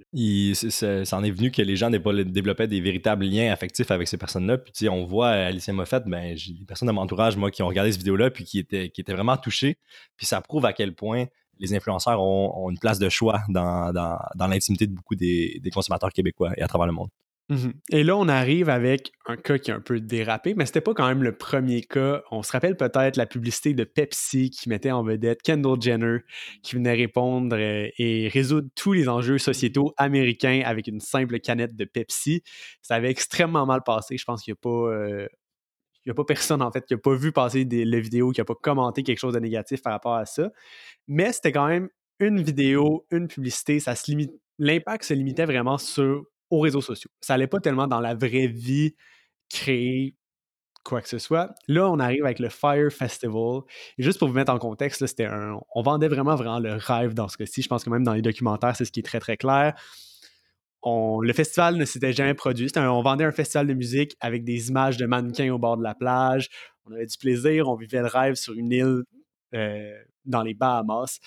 ça 0.53 1.17
en 1.17 1.25
est 1.25 1.31
venu 1.31 1.51
que 1.51 1.61
les 1.61 1.77
gens 1.77 1.91
développaient 1.91 2.69
des 2.69 2.81
véritables 2.81 3.25
liens 3.25 3.53
affectifs 3.53 3.91
avec 3.91 4.09
ces 4.09 4.17
personnes-là. 4.17 4.59
Puis 4.59 4.89
on 4.89 5.05
voit 5.05 5.31
Alicia 5.31 5.73
Moffett, 5.73 6.05
ben, 6.07 6.37
j'ai 6.37 6.53
des 6.55 6.65
personnes 6.65 6.89
de 6.89 6.93
mon 6.93 7.03
entourage, 7.03 7.37
moi, 7.37 7.51
qui 7.51 7.63
ont 7.63 7.69
regardé 7.69 7.91
cette 7.91 8.01
vidéo-là 8.01 8.31
puis 8.31 8.45
qui 8.45 8.61
étaient, 8.61 8.91
qui 8.91 9.01
étaient 9.01 9.13
vraiment 9.13 9.37
touchées. 9.37 9.79
Puis 10.17 10.27
ça 10.27 10.41
prouve 10.41 10.65
à 10.65 10.73
quel 10.73 10.95
point 10.95 11.27
les 11.59 11.75
influenceurs 11.75 12.23
ont, 12.23 12.71
une 12.71 12.79
place 12.79 12.99
de 12.99 13.09
choix 13.09 13.41
dans, 13.49 13.93
l'intimité 14.39 14.87
de 14.87 14.95
beaucoup 14.95 15.17
des 15.17 15.71
consommateurs 15.73 16.13
québécois 16.13 16.53
et 16.57 16.63
à 16.63 16.69
travers 16.69 16.87
le 16.87 16.93
monde. 16.93 17.09
Mhm. 17.49 17.73
Et 17.91 18.05
là, 18.05 18.17
on 18.17 18.29
arrive 18.29 18.69
avec 18.69 19.13
un 19.27 19.37
cas 19.37 19.59
qui 19.59 19.71
est 19.71 19.75
un 19.75 19.81
peu 19.81 20.01
dérapé, 20.01 20.55
mais 20.55 20.65
c'était 20.65 20.81
pas 20.81 20.95
quand 20.95 21.07
même 21.07 21.23
le 21.23 21.37
premier 21.37 21.83
cas. 21.83 22.23
On 22.31 22.43
se 22.43 22.53
rappelle 22.53 22.77
peut-être 22.77 23.17
la 23.17 23.27
publicité 23.27 23.75
de 23.75 23.85
Pepsi 23.85 24.51
qui 24.51 24.69
mettait 24.69 24.93
en 24.93 25.03
vedette 25.03 25.43
Kendall 25.43 25.81
Jenner, 25.83 26.19
qui 26.63 26.77
venait 26.77 26.95
répondre 26.95 27.57
euh, 27.59 27.89
et 27.99 28.29
résoudre 28.29 28.69
tous 28.75 28.93
les 28.93 29.09
enjeux 29.09 29.39
sociétaux 29.39 29.93
américains 29.97 30.63
avec 30.65 30.87
une 30.87 31.01
simple 31.01 31.41
canette 31.41 31.75
de 31.77 31.85
Pepsi. 31.85 32.43
Ça 32.81 32.95
avait 32.95 33.11
extrêmement 33.11 33.67
mal 33.67 33.83
passé. 33.85 34.17
Je 34.17 34.25
pense 34.25 34.43
qu'il 34.43 34.53
n'y 34.53 34.59
a 34.59 34.63
pas. 34.63 34.93
Euh, 34.93 35.27
a 36.09 36.15
pas 36.15 36.25
personne 36.25 36.63
en 36.63 36.73
fait 36.73 36.85
qui 36.85 36.95
n'a 36.95 36.99
pas 36.99 37.15
vu 37.15 37.33
passer 37.33 37.65
des, 37.65 37.85
la 37.85 38.01
vidéo, 38.01 38.31
qui 38.31 38.41
n'a 38.41 38.45
pas 38.45 38.57
commenté 38.61 39.03
quelque 39.03 39.19
chose 39.19 39.35
de 39.35 39.39
négatif 39.39 39.83
par 39.83 39.93
rapport 39.93 40.15
à 40.15 40.27
ça. 40.27 40.51
Mais 41.07 41.33
c'était 41.33 41.53
quand 41.53 41.69
même 41.69 41.89
une 42.19 42.43
vidéo, 42.43 43.07
une 43.11 43.29
publicité, 43.29 43.81
ça 43.81 43.95
se 43.95 44.11
limite. 44.11 44.33
L'impact 44.59 45.05
se 45.05 45.15
limitait 45.15 45.45
vraiment 45.45 45.79
sur 45.79 46.25
aux 46.53 46.61
réseaux 46.61 46.83
sociaux. 46.83 47.11
Ça 47.23 47.33
n'allait 47.33 47.47
pas 47.47 47.61
tellement 47.61 47.87
dans 47.87 48.01
la 48.01 48.15
vraie 48.15 48.47
vie 48.47 48.95
créer 49.49 50.15
quoi 50.85 51.01
que 51.01 51.09
ce 51.09 51.19
soit. 51.19 51.55
Là, 51.67 51.91
on 51.91 51.99
arrive 51.99 52.25
avec 52.25 52.41
le 52.41 52.51
Fire 52.51 52.93
Festival. 52.93 53.63
Juste 53.97 54.19
pour 54.19 54.29
vous 54.29 54.35
mettre 54.35 54.53
en 54.53 54.59
contexte, 54.59 55.07
c'était 55.07 55.25
un, 55.25 55.59
on 55.75 55.83
vendait 55.83 56.09
vraiment, 56.09 56.35
vraiment 56.35 56.59
le 56.59 56.75
rêve 56.75 57.15
dans 57.15 57.29
ce 57.29 57.39
cas-ci. 57.39 57.63
Je 57.63 57.69
pense 57.69 57.85
que 57.85 57.91
même 57.91 58.05
dans 58.05 58.13
les 58.13 58.21
documentaires, 58.21 58.77
c'est 58.77 58.85
ce 58.85 58.93
qui 58.93 59.01
est 59.01 59.05
très, 59.05 59.19
très 59.19 59.39
clair. 59.39 59.75
On, 60.83 61.21
le 61.21 61.33
festival 61.33 61.77
ne 61.77 61.87
s'était 61.87 62.13
jamais 62.13 62.35
produit. 62.35 62.71
on 62.77 63.03
vendait 63.03 63.25
un 63.25 63.33
festival 63.33 63.67
de 63.67 63.75
musique 63.75 64.15
avec 64.21 64.45
des 64.45 64.69
images 64.69 64.99
de 64.99 65.07
mannequins 65.07 65.51
au 65.55 65.59
bord 65.59 65.79
de 65.79 65.83
la 65.83 65.95
plage. 65.95 66.51
On 66.85 66.93
avait 66.93 67.07
du 67.07 67.17
plaisir, 67.17 67.69
on 67.69 67.77
vivait 67.77 68.01
le 68.01 68.09
rêve 68.09 68.35
sur 68.35 68.53
une 68.53 68.73
île 68.73 69.05
euh, 69.55 70.03
dans 70.27 70.43
les 70.43 70.53
Bahamas. 70.53 71.19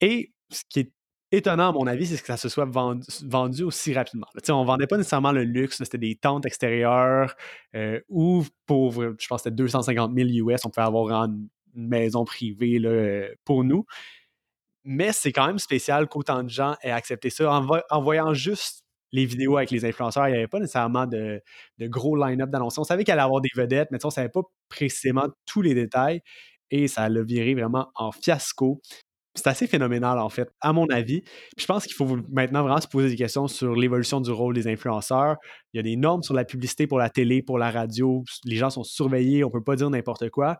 Et 0.00 0.32
ce 0.50 0.62
qui 0.68 0.80
est 0.80 0.92
étonnant, 1.32 1.70
à 1.70 1.72
mon 1.72 1.86
avis, 1.86 2.06
c'est 2.06 2.20
que 2.20 2.26
ça 2.26 2.36
se 2.36 2.48
soit 2.48 2.66
vendu, 2.66 3.62
aussi 3.62 3.94
rapidement. 3.94 4.26
On 4.48 4.52
on 4.52 4.64
vendait 4.64 4.86
pas 4.86 4.96
nécessairement 4.96 5.32
le 5.32 5.44
luxe, 5.44 5.78
c'était 5.78 5.98
des 5.98 6.16
tentes 6.16 6.46
extérieures 6.46 7.34
euh, 7.74 8.00
ou 8.08 8.44
pour, 8.66 8.92
je 8.92 9.26
pense, 9.28 9.42
c'était 9.42 9.54
250 9.54 10.12
000 10.14 10.28
US, 10.48 10.64
on 10.64 10.70
pouvait 10.70 10.86
avoir 10.86 11.24
une, 11.24 11.48
maison 11.72 12.24
privée 12.24 12.80
là, 12.80 13.28
pour 13.44 13.62
nous. 13.62 13.86
Mais 14.84 15.12
c'est 15.12 15.30
quand 15.32 15.46
même 15.46 15.60
spécial 15.60 16.08
qu'autant 16.08 16.42
de 16.42 16.48
gens 16.48 16.74
aient 16.82 16.90
accepté 16.90 17.30
ça 17.30 17.52
en, 17.52 18.02
voyant 18.02 18.34
juste 18.34 18.84
les 19.12 19.24
vidéos 19.24 19.56
avec 19.56 19.70
les 19.70 19.84
influenceurs. 19.84 20.26
Il 20.28 20.32
n'y 20.32 20.38
avait 20.38 20.48
pas 20.48 20.58
nécessairement 20.58 21.06
de, 21.06 21.40
gros 21.82 22.16
line-up 22.16 22.50
d'annonces. 22.50 22.78
On 22.78 22.84
savait 22.84 23.04
qu'il 23.04 23.12
allait 23.12 23.22
avoir 23.22 23.40
des 23.40 23.50
vedettes, 23.54 23.88
mais 23.92 24.04
on 24.04 24.08
ne 24.08 24.12
savait 24.12 24.30
pas 24.30 24.42
précisément 24.68 25.28
tous 25.46 25.62
les 25.62 25.74
détails 25.74 26.22
et 26.70 26.88
ça 26.88 27.08
l'a 27.08 27.22
viré 27.22 27.54
vraiment 27.54 27.90
en 27.94 28.12
fiasco 28.12 28.80
c'est 29.42 29.48
assez 29.48 29.66
phénoménal, 29.66 30.18
en 30.18 30.28
fait, 30.28 30.48
à 30.60 30.72
mon 30.72 30.86
avis. 30.86 31.22
je 31.58 31.66
pense 31.66 31.86
qu'il 31.86 31.94
faut 31.94 32.18
maintenant 32.30 32.62
vraiment 32.62 32.80
se 32.80 32.88
poser 32.88 33.08
des 33.08 33.16
questions 33.16 33.48
sur 33.48 33.74
l'évolution 33.74 34.20
du 34.20 34.30
rôle 34.30 34.54
des 34.54 34.68
influenceurs. 34.68 35.36
Il 35.72 35.78
y 35.78 35.80
a 35.80 35.82
des 35.82 35.96
normes 35.96 36.22
sur 36.22 36.34
la 36.34 36.44
publicité 36.44 36.86
pour 36.86 36.98
la 36.98 37.10
télé, 37.10 37.42
pour 37.42 37.58
la 37.58 37.70
radio. 37.70 38.24
Les 38.44 38.56
gens 38.56 38.70
sont 38.70 38.84
surveillés, 38.84 39.44
on 39.44 39.48
ne 39.48 39.52
peut 39.52 39.62
pas 39.62 39.76
dire 39.76 39.90
n'importe 39.90 40.30
quoi. 40.30 40.58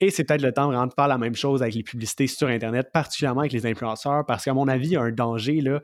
Et 0.00 0.10
c'est 0.10 0.24
peut-être 0.24 0.42
le 0.42 0.52
temps 0.52 0.66
vraiment 0.66 0.86
de 0.86 0.94
faire 0.94 1.08
la 1.08 1.18
même 1.18 1.34
chose 1.34 1.62
avec 1.62 1.74
les 1.74 1.82
publicités 1.82 2.26
sur 2.26 2.48
Internet, 2.48 2.88
particulièrement 2.92 3.40
avec 3.40 3.52
les 3.52 3.66
influenceurs, 3.66 4.24
parce 4.26 4.44
qu'à 4.44 4.54
mon 4.54 4.66
avis, 4.66 4.88
il 4.88 4.92
y 4.92 4.96
a 4.96 5.02
un 5.02 5.12
danger 5.12 5.60
là, 5.60 5.80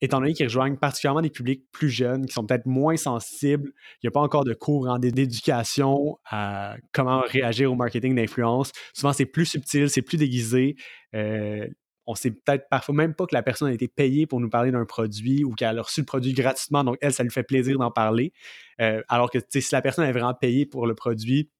étant 0.00 0.20
donné 0.20 0.32
qu'ils 0.32 0.46
rejoignent 0.46 0.76
particulièrement 0.76 1.22
des 1.22 1.30
publics 1.30 1.64
plus 1.72 1.88
jeunes, 1.88 2.26
qui 2.26 2.32
sont 2.32 2.46
peut-être 2.46 2.66
moins 2.66 2.96
sensibles, 2.96 3.72
il 3.94 4.06
n'y 4.06 4.08
a 4.08 4.10
pas 4.10 4.20
encore 4.20 4.44
de 4.44 4.54
cours 4.54 4.88
en 4.88 4.98
d'éducation 4.98 6.18
à 6.30 6.76
comment 6.92 7.20
réagir 7.20 7.72
au 7.72 7.74
marketing 7.74 8.14
d'influence. 8.14 8.72
Souvent, 8.94 9.12
c'est 9.12 9.26
plus 9.26 9.46
subtil, 9.46 9.90
c'est 9.90 10.02
plus 10.02 10.16
déguisé. 10.16 10.76
Euh, 11.14 11.66
on 12.06 12.14
sait 12.14 12.30
peut-être 12.30 12.68
parfois 12.70 12.94
même 12.94 13.14
pas 13.14 13.26
que 13.26 13.34
la 13.34 13.42
personne 13.42 13.68
a 13.68 13.72
été 13.72 13.86
payée 13.86 14.26
pour 14.26 14.40
nous 14.40 14.48
parler 14.48 14.70
d'un 14.70 14.86
produit 14.86 15.44
ou 15.44 15.52
qu'elle 15.52 15.78
a 15.78 15.82
reçu 15.82 16.00
le 16.00 16.06
produit 16.06 16.32
gratuitement, 16.32 16.82
donc 16.82 16.96
elle, 17.02 17.12
ça 17.12 17.22
lui 17.22 17.30
fait 17.30 17.42
plaisir 17.42 17.76
d'en 17.78 17.90
parler. 17.90 18.32
Euh, 18.80 19.02
alors 19.08 19.30
que 19.30 19.38
si 19.50 19.68
la 19.72 19.82
personne 19.82 20.06
est 20.06 20.12
vraiment 20.12 20.32
payée 20.32 20.64
pour 20.64 20.86
le 20.86 20.94
produit, 20.94 21.50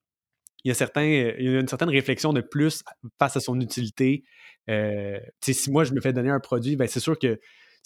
il 0.65 0.69
y 0.69 0.71
a, 0.71 0.75
certains, 0.75 1.05
il 1.05 1.45
y 1.45 1.49
a 1.49 1.61
une 1.61 1.69
certaine 1.69 1.91
réflexion 1.91 2.33
de 2.33 2.41
plus 2.41 2.83
face 3.19 3.37
à 3.37 3.41
son 3.41 3.61
utilité. 3.61 4.25
Euh, 4.71 5.19
si 5.41 5.71
moi, 5.71 5.85
je 5.85 5.93
me 5.93 6.01
fais 6.01 6.13
donner 6.13 6.31
un 6.31 6.41
produit, 6.41 6.77
ben, 6.77 6.89
c'est 6.89 7.01
sûr 7.01 7.19
que 7.19 7.39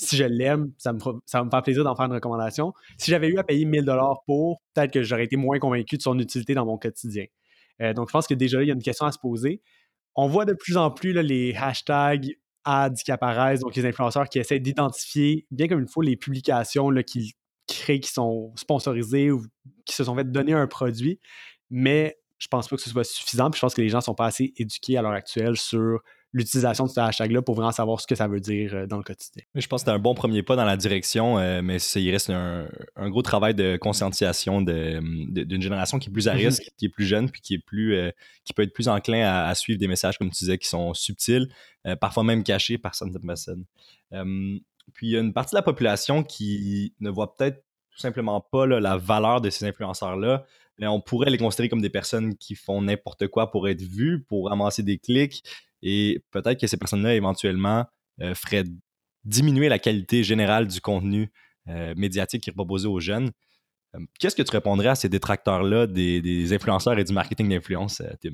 si 0.03 0.17
je 0.17 0.25
l'aime, 0.25 0.73
ça, 0.79 0.93
me, 0.93 0.99
ça 1.27 1.39
va 1.39 1.45
me 1.45 1.51
faire 1.51 1.63
plaisir 1.63 1.85
d'en 1.85 1.95
faire 1.95 2.07
une 2.07 2.13
recommandation. 2.13 2.73
Si 2.99 3.11
j'avais 3.11 3.29
eu 3.29 3.39
à 3.39 3.45
payer 3.45 3.65
1000 3.65 3.85
dollars 3.85 4.23
pour, 4.27 4.63
peut-être 4.75 4.93
que 4.93 5.03
j'aurais 5.03 5.25
été 5.25 5.37
moins 5.37 5.59
convaincu 5.59 5.97
de 5.97 6.03
son 6.03 6.19
utilité 6.19 6.55
dans 6.55 6.67
mon 6.67 6.79
quotidien. 6.79 7.25
Euh, 7.81 7.95
donc, 7.95 8.09
je 8.09 8.13
pense 8.13 8.27
que 8.27 8.35
déjà, 8.35 8.63
il 8.63 8.69
y 8.69 8.71
a 8.71 8.75
une 8.75 8.83
question 8.83 9.07
à 9.07 9.13
se 9.13 9.19
poser. 9.19 9.63
On 10.15 10.27
voit 10.27 10.45
de 10.45 10.55
plus 10.55 10.77
en 10.77 10.91
plus 10.91 11.13
les 11.13 11.55
hashtags 11.55 12.37
ads 12.65 12.95
qui 13.05 13.11
apparaissent, 13.11 13.61
donc 13.61 13.75
les 13.75 13.87
influenceurs 13.87 14.29
qui 14.29 14.39
essaient 14.39 14.61
d'identifier, 14.61 15.47
bien 15.51 15.69
comme 15.69 15.81
il 15.81 15.89
faut, 15.89 16.03
les 16.03 16.17
publications 16.17 16.91
qu'ils 17.07 17.33
créent 17.67 18.01
qui 18.01 18.11
sont 18.11 18.53
sponsorisées 18.57 19.31
ou 19.31 19.45
qui 19.85 19.95
se 19.95 20.05
sont 20.05 20.15
fait 20.15 20.31
donner 20.31 20.53
un 20.53 20.67
produit. 20.67 21.19
Mais 21.71 22.19
je 22.39 22.49
pense 22.49 22.69
pas 22.69 22.77
que 22.77 22.83
ce 22.83 22.91
soit 22.91 23.05
suffisant. 23.05 23.51
Puis 23.51 23.59
je 23.59 23.63
pense 23.63 23.75
que 23.75 23.83
les 23.83 23.89
gens 23.89 24.01
sont 24.01 24.15
pas 24.15 24.27
assez 24.27 24.53
éduqués 24.57 24.97
à 24.97 25.03
l'heure 25.03 25.13
actuelle 25.13 25.57
sur 25.57 26.01
l'utilisation 26.33 26.85
de 26.85 26.91
ce 26.91 27.01
hashtag-là 27.01 27.43
pour 27.43 27.55
vraiment 27.55 27.73
savoir 27.73 28.01
ce 28.01 28.07
que 28.07 28.15
ça 28.15 28.27
veut 28.27 28.41
dire 28.41 28.75
euh, 28.75 28.87
dans 28.87 28.97
le 28.97 29.03
quotidien. 29.03 29.43
Je 29.55 29.67
pense 29.67 29.83
que 29.83 29.91
c'est 29.91 29.95
un 29.95 29.99
bon 29.99 30.15
premier 30.15 30.43
pas 30.43 30.57
dans 30.57 30.65
la 30.65 30.77
direction, 30.77 31.39
euh, 31.39 31.61
mais 31.63 31.77
il 31.77 32.11
reste 32.11 32.31
un, 32.31 32.69
gros 33.11 33.23
travail 33.23 33.55
de 33.55 33.77
conscientisation 33.77 34.63
d'une 34.63 35.63
génération 35.63 35.99
qui 35.99 36.09
est 36.09 36.13
plus 36.13 36.29
à 36.29 36.35
mm-hmm. 36.35 36.45
risque, 36.45 36.71
qui 36.77 36.87
est 36.87 36.89
plus 36.89 37.05
jeune, 37.05 37.31
puis 37.31 37.41
qui 37.43 37.55
est 37.55 37.59
plus 37.65 37.95
euh, 37.95 38.11
qui 38.45 38.55
peut 38.55 38.63
être 38.63 38.73
plus 38.73 38.89
enclin 38.89 39.27
à, 39.27 39.55
suivre 39.55 39.79
des 39.79 39.89
messages, 39.89 40.19
comme 40.19 40.31
tu 40.31 40.39
disais, 40.45 40.59
qui 40.59 40.69
sont 40.69 40.95
subtils, 40.95 41.49
parfois 42.01 42.25
même 42.25 42.43
cachés 42.43 42.79
par 42.79 42.95
certaines 42.95 43.21
personnes. 43.21 43.65
puis 44.11 45.07
il 45.07 45.11
y 45.11 45.17
a 45.17 45.21
une 45.21 45.33
partie 45.33 45.55
de 45.55 45.59
la 45.59 45.63
population 45.63 46.23
qui 46.23 46.95
ne 47.01 47.11
voit 47.11 47.37
peut-être 47.37 47.63
tout 47.91 47.99
simplement 47.99 48.41
pas 48.41 48.67
la 48.67 48.97
valeur 48.97 49.41
de 49.41 49.51
ces 49.51 49.67
influenceurs-là 49.67 50.45
on 50.81 51.01
pourrait 51.01 51.31
les 51.31 51.39
considérer 51.39 51.69
comme 51.69 51.83
des 51.83 51.91
personnes 51.91 52.37
qui 52.37 52.55
font 52.55 52.83
n'importe 52.83 53.29
quoi 53.29 53.51
pour 53.51 53.69
être 53.69 53.83
vues, 53.83 54.25
pour 54.25 54.51
amasser 54.51 54.83
des 54.83 54.99
clics, 54.99 55.45
et 55.83 56.23
peut-être 56.31 56.61
que 56.61 56.67
ces 56.67 56.77
personnes-là, 56.77 57.15
éventuellement, 57.15 57.85
euh, 58.21 58.35
feraient 58.35 58.65
diminuer 59.25 59.69
la 59.69 59.79
qualité 59.79 60.23
générale 60.23 60.67
du 60.67 60.81
contenu 60.81 61.31
euh, 61.69 61.95
médiatique 61.97 62.43
qui 62.43 62.51
est 62.51 62.55
proposé 62.55 62.89
aux 62.89 63.01
jeunes. 63.01 63.31
Euh, 63.95 64.01
qu'est-ce 64.19 64.37
que 64.37 64.43
tu 64.43 64.51
répondrais 64.51 64.89
à 64.89 64.95
ces 64.95 65.09
détracteurs-là 65.09 65.87
des, 65.87 66.53
influenceurs 66.53 66.99
et 66.99 67.05
du 67.05 67.13
marketing 67.13 67.49
d'influence, 67.49 68.03
Tim? 68.21 68.33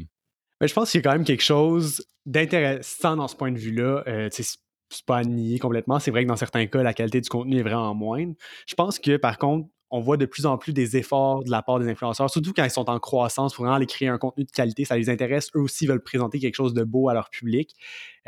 Ben, 0.61 0.67
je 0.67 0.75
pense 0.75 0.91
qu'il 0.91 0.99
y 0.99 1.03
a 1.03 1.05
quand 1.05 1.13
même 1.13 1.25
quelque 1.25 1.43
chose 1.43 2.05
d'intéressant 2.27 3.17
dans 3.17 3.29
ce 3.29 3.37
point 3.37 3.53
de 3.53 3.59
vue-là. 3.59 4.29
c'est 4.31 5.05
pas 5.07 5.19
à 5.19 5.25
nier 5.25 5.59
complètement. 5.59 5.99
C'est 6.01 6.11
vrai 6.11 6.25
que 6.25 6.29
dans 6.29 6.37
certains 6.37 6.67
cas, 6.67 6.83
la 6.83 6.95
qualité 6.95 7.21
du 7.21 7.29
contenu 7.29 7.59
est 7.59 7.63
vraiment 7.63 7.95
moindre. 7.95 8.35
Je 8.67 8.75
pense 8.75 8.99
que, 8.99 9.17
par 9.17 9.39
contre, 9.39 9.69
on 9.91 10.01
voit 10.01 10.17
de 10.17 10.27
plus 10.27 10.45
en 10.45 10.59
plus 10.59 10.73
des 10.73 10.97
efforts 10.97 11.45
de 11.45 11.51
la 11.51 11.63
part 11.63 11.79
des 11.79 11.89
influenceurs, 11.89 12.29
surtout 12.31 12.53
quand 12.53 12.65
ils 12.65 12.71
sont 12.71 12.91
en 12.91 12.99
croissance 12.99 13.55
pour 13.55 13.65
vraiment 13.65 13.77
aller 13.77 13.87
créer 13.87 14.09
un 14.09 14.19
contenu 14.19 14.45
de 14.45 14.51
qualité. 14.51 14.85
Ça 14.85 14.97
les 14.97 15.09
intéresse. 15.09 15.51
Eux 15.55 15.61
aussi 15.61 15.87
veulent 15.87 16.03
présenter 16.03 16.39
quelque 16.39 16.55
chose 16.55 16.75
de 16.75 16.85
beau 16.85 17.09
à 17.09 17.15
leur 17.15 17.31
public. 17.31 17.75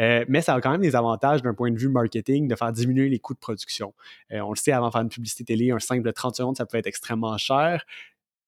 Euh, 0.00 0.24
mais 0.28 0.40
ça 0.40 0.54
a 0.54 0.60
quand 0.60 0.70
même 0.70 0.80
des 0.80 0.96
avantages 0.96 1.42
d'un 1.42 1.52
point 1.52 1.70
de 1.70 1.78
vue 1.78 1.88
marketing 1.88 2.48
de 2.48 2.54
faire 2.54 2.72
diminuer 2.72 3.08
les 3.10 3.18
coûts 3.18 3.34
de 3.34 3.38
production. 3.38 3.94
Euh, 4.32 4.40
on 4.40 4.50
le 4.50 4.56
sait, 4.56 4.72
avant 4.72 4.88
de 4.88 4.92
faire 4.92 5.02
une 5.02 5.10
publicité 5.10 5.44
télé, 5.44 5.70
un 5.70 5.78
simple 5.78 6.02
de 6.02 6.10
30 6.10 6.36
secondes, 6.36 6.56
ça 6.56 6.64
peut 6.64 6.78
être 6.78 6.86
extrêmement 6.86 7.36
cher, 7.36 7.84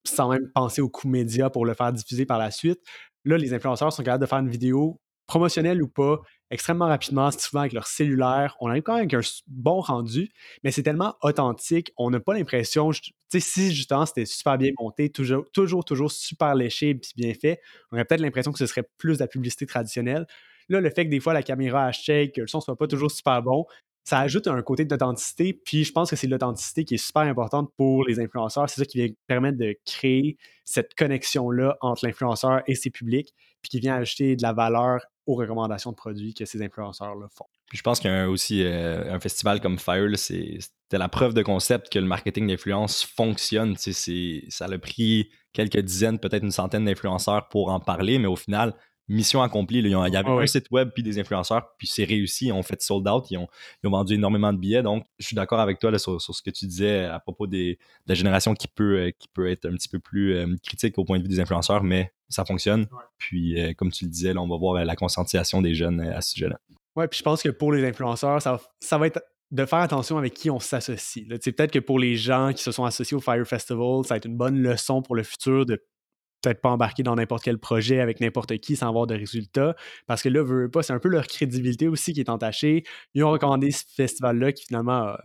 sans 0.05 0.31
même 0.31 0.51
penser 0.55 0.81
aux 0.81 0.89
coûts 0.89 1.09
médias 1.09 1.51
pour 1.51 1.67
le 1.67 1.75
faire 1.75 1.93
diffuser 1.93 2.25
par 2.25 2.39
la 2.39 2.51
suite. 2.51 2.81
Là, 3.25 3.37
les 3.37 3.53
influenceurs 3.53 3.93
sont 3.93 4.03
capables 4.03 4.23
de 4.23 4.29
faire 4.29 4.39
une 4.39 4.49
vidéo 4.49 4.99
promotionnelle 5.27 5.83
ou 5.83 5.89
pas, 5.89 6.21
extrêmement 6.51 6.87
rapidement, 6.87 7.31
souvent 7.31 7.61
avec 7.61 7.73
leur 7.73 7.87
cellulaire. 7.87 8.57
On 8.61 8.69
arrive 8.69 8.83
quand 8.83 8.95
même 8.95 9.09
avec 9.11 9.15
un 9.15 9.21
bon 9.47 9.81
rendu, 9.81 10.29
mais 10.63 10.71
c'est 10.71 10.83
tellement 10.83 11.15
authentique, 11.23 11.93
on 11.97 12.11
n'a 12.11 12.21
pas 12.21 12.35
l'impression, 12.35 12.91
tu 12.91 13.13
sais, 13.31 13.41
si 13.41 13.75
justement 13.75 14.05
c'était 14.05 14.27
super 14.27 14.59
bien 14.59 14.71
monté, 14.79 15.11
toujours, 15.11 15.45
toujours, 15.53 15.85
toujours 15.85 16.13
super 16.13 16.55
léché 16.55 16.91
et 16.91 17.01
bien 17.17 17.33
fait, 17.35 17.61
on 17.91 17.97
aurait 17.97 18.05
peut-être 18.05 18.21
l'impression 18.21 18.53
que 18.53 18.59
ce 18.59 18.67
serait 18.67 18.89
plus 18.99 19.19
de 19.19 19.23
la 19.23 19.29
publicité 19.29 19.67
traditionnelle. 19.67 20.27
Là, 20.69 20.81
le 20.81 20.91
fait 20.91 21.07
que 21.07 21.11
des 21.11 21.21
fois 21.21 21.33
la 21.33 21.43
caméra 21.43 21.91
shake, 21.93 22.35
que 22.35 22.41
le 22.43 22.47
son 22.47 22.61
soit 22.61 22.77
pas 22.77 22.87
toujours 22.87 23.11
super 23.11 23.43
bon, 23.43 23.65
ça 24.05 24.19
ajoute 24.19 24.49
un 24.49 24.61
côté 24.63 24.85
d'authenticité. 24.85 25.53
Puis 25.53 25.85
je 25.85 25.93
pense 25.93 26.11
que 26.11 26.17
c'est 26.17 26.27
l'authenticité 26.27 26.85
qui 26.85 26.95
est 26.95 27.05
super 27.05 27.23
importante 27.23 27.71
pour 27.77 28.05
les 28.05 28.21
influenceurs. 28.21 28.69
C'est 28.69 28.81
ça 28.81 28.85
qui 28.85 28.99
vient 28.99 29.09
permettre 29.27 29.59
de 29.59 29.77
créer 29.87 30.37
cette 30.65 30.95
connexion-là 30.95 31.77
entre 31.81 32.05
l'influenceur 32.07 32.63
et 32.67 32.75
ses 32.75 32.91
publics, 32.91 33.33
puis 33.63 33.71
qui 33.71 33.81
vient 33.81 33.97
ajouter 33.97 34.37
de 34.37 34.43
la 34.43 34.53
valeur 34.53 35.01
aux 35.27 35.35
recommandations 35.35 35.91
de 35.91 35.97
produits 35.97 36.35
que 36.35 36.45
ces 36.45 36.63
influenceurs-là 36.63 37.29
font. 37.35 37.47
Puis 37.69 37.79
je 37.79 37.83
pense 37.83 38.01
qu'il 38.01 38.11
y 38.11 38.15
a 38.15 38.29
aussi 38.29 38.65
euh, 38.65 39.13
un 39.13 39.21
festival 39.21 39.61
comme 39.61 39.79
Fire, 39.79 40.09
c'était 40.19 40.99
la 40.99 41.09
preuve 41.09 41.35
de 41.35 41.43
concept 41.43 41.93
que 41.93 41.99
le 41.99 42.07
marketing 42.07 42.49
d'influence 42.49 43.05
fonctionne. 43.05 43.77
Ça 43.77 44.65
a 44.65 44.79
pris 44.79 45.31
quelques 45.53 45.79
dizaines, 45.79 46.19
peut-être 46.19 46.43
une 46.43 46.51
centaine 46.51 46.85
d'influenceurs 46.85 47.49
pour 47.49 47.71
en 47.71 47.81
parler, 47.81 48.19
mais 48.19 48.27
au 48.27 48.37
final, 48.37 48.75
mission 49.09 49.43
accomplie. 49.43 49.79
Il 49.79 49.89
y 49.89 49.95
avait 49.95 50.29
un 50.29 50.47
site 50.47 50.71
web 50.71 50.91
puis 50.95 51.03
des 51.03 51.19
influenceurs, 51.19 51.75
puis 51.79 51.87
c'est 51.87 52.05
réussi. 52.05 52.47
Ils 52.47 52.53
ont 52.53 52.63
fait 52.63 52.81
sold 52.83 53.07
out, 53.09 53.31
ils 53.31 53.39
ont, 53.39 53.49
vendu 53.83 54.15
énormément 54.15 54.53
de 54.53 54.59
billets. 54.59 54.83
Donc, 54.83 55.05
je 55.19 55.27
suis 55.27 55.37
d'accord 55.37 55.61
avec 55.61 55.79
toi 55.79 55.97
sur, 55.99 56.21
ce 56.21 56.43
que 56.43 56.51
tu 56.51 56.67
disais 56.67 57.05
à 57.05 57.21
propos 57.21 57.47
des, 57.47 57.75
de 57.75 58.09
la 58.09 58.15
génération 58.15 58.55
qui 58.55 58.69
peut, 58.69 58.99
euh, 58.99 59.11
qui 59.19 59.29
peut 59.29 59.49
être 59.49 59.67
un 59.67 59.75
petit 59.75 59.89
peu 59.89 59.99
plus 59.99 60.35
euh, 60.35 60.57
critique 60.63 60.99
au 60.99 61.05
point 61.05 61.19
de 61.19 61.23
vue 61.23 61.29
des 61.29 61.41
influenceurs, 61.41 61.83
mais 61.83 62.13
ça 62.33 62.45
fonctionne. 62.45 62.87
Puis, 63.19 63.61
euh, 63.61 63.73
comme 63.75 63.91
tu 63.91 64.05
le 64.05 64.11
disais, 64.11 64.37
on 64.37 64.49
va 64.49 64.57
voir 64.57 64.85
la 64.85 64.97
conscientisation 64.97 65.63
des 65.63 65.75
jeunes 65.75 66.01
à 66.01 66.21
ce 66.21 66.33
sujet-là. 66.33 66.59
Oui, 66.97 67.07
puis 67.09 67.19
je 67.19 67.23
pense 67.23 67.43
que 67.43 67.49
pour 67.49 67.73
les 67.73 67.85
influenceurs, 67.87 68.43
ça, 68.43 68.61
ça 68.81 68.99
va 68.99 69.07
être 69.07 69.21
de 69.51 69.67
faire 69.67 69.81
attention 69.81 70.17
avec 70.17 70.35
qui 70.35 70.51
on 70.51 70.59
s'associe. 70.59 71.27
Peut-être 71.29 71.71
que 71.71 71.79
pour 71.79 71.99
les 71.99 72.17
gens 72.17 72.53
qui 72.55 72.63
se 72.63 72.73
sont 72.73 72.85
associés 72.85 73.17
au 73.17 73.21
Fire 73.21 73.47
Festival, 73.47 74.05
ça 74.05 74.15
va 74.15 74.17
être 74.17 74.25
une 74.25 74.37
bonne 74.37 74.63
leçon 74.63 75.03
pour 75.03 75.15
le 75.15 75.23
futur 75.23 75.67
de 75.67 75.83
peut-être 76.43 76.61
pas 76.61 76.71
embarquer 76.71 77.03
dans 77.03 77.15
n'importe 77.15 77.45
quel 77.45 77.59
projet 77.59 78.01
avec 78.01 78.21
n'importe 78.21 78.57
qui 78.59 78.77
sans 78.77 78.89
avoir 78.89 79.07
de 79.07 79.15
résultats. 79.15 79.77
Parce 80.07 80.23
que 80.23 80.29
là, 80.29 80.43
veut 80.43 80.71
pas, 80.71 80.83
c'est 80.83 80.93
un 80.93 80.99
peu 80.99 81.09
leur 81.09 81.27
crédibilité 81.27 81.87
aussi 81.87 82.13
qui 82.13 82.21
est 82.21 82.29
entachée. 82.29 82.85
Ils 83.15 83.23
ont 83.25 83.31
recommandé 83.31 83.71
ce 83.71 83.85
festival-là 83.95 84.53
qui 84.53 84.65
finalement 84.65 84.93
a 84.93 85.21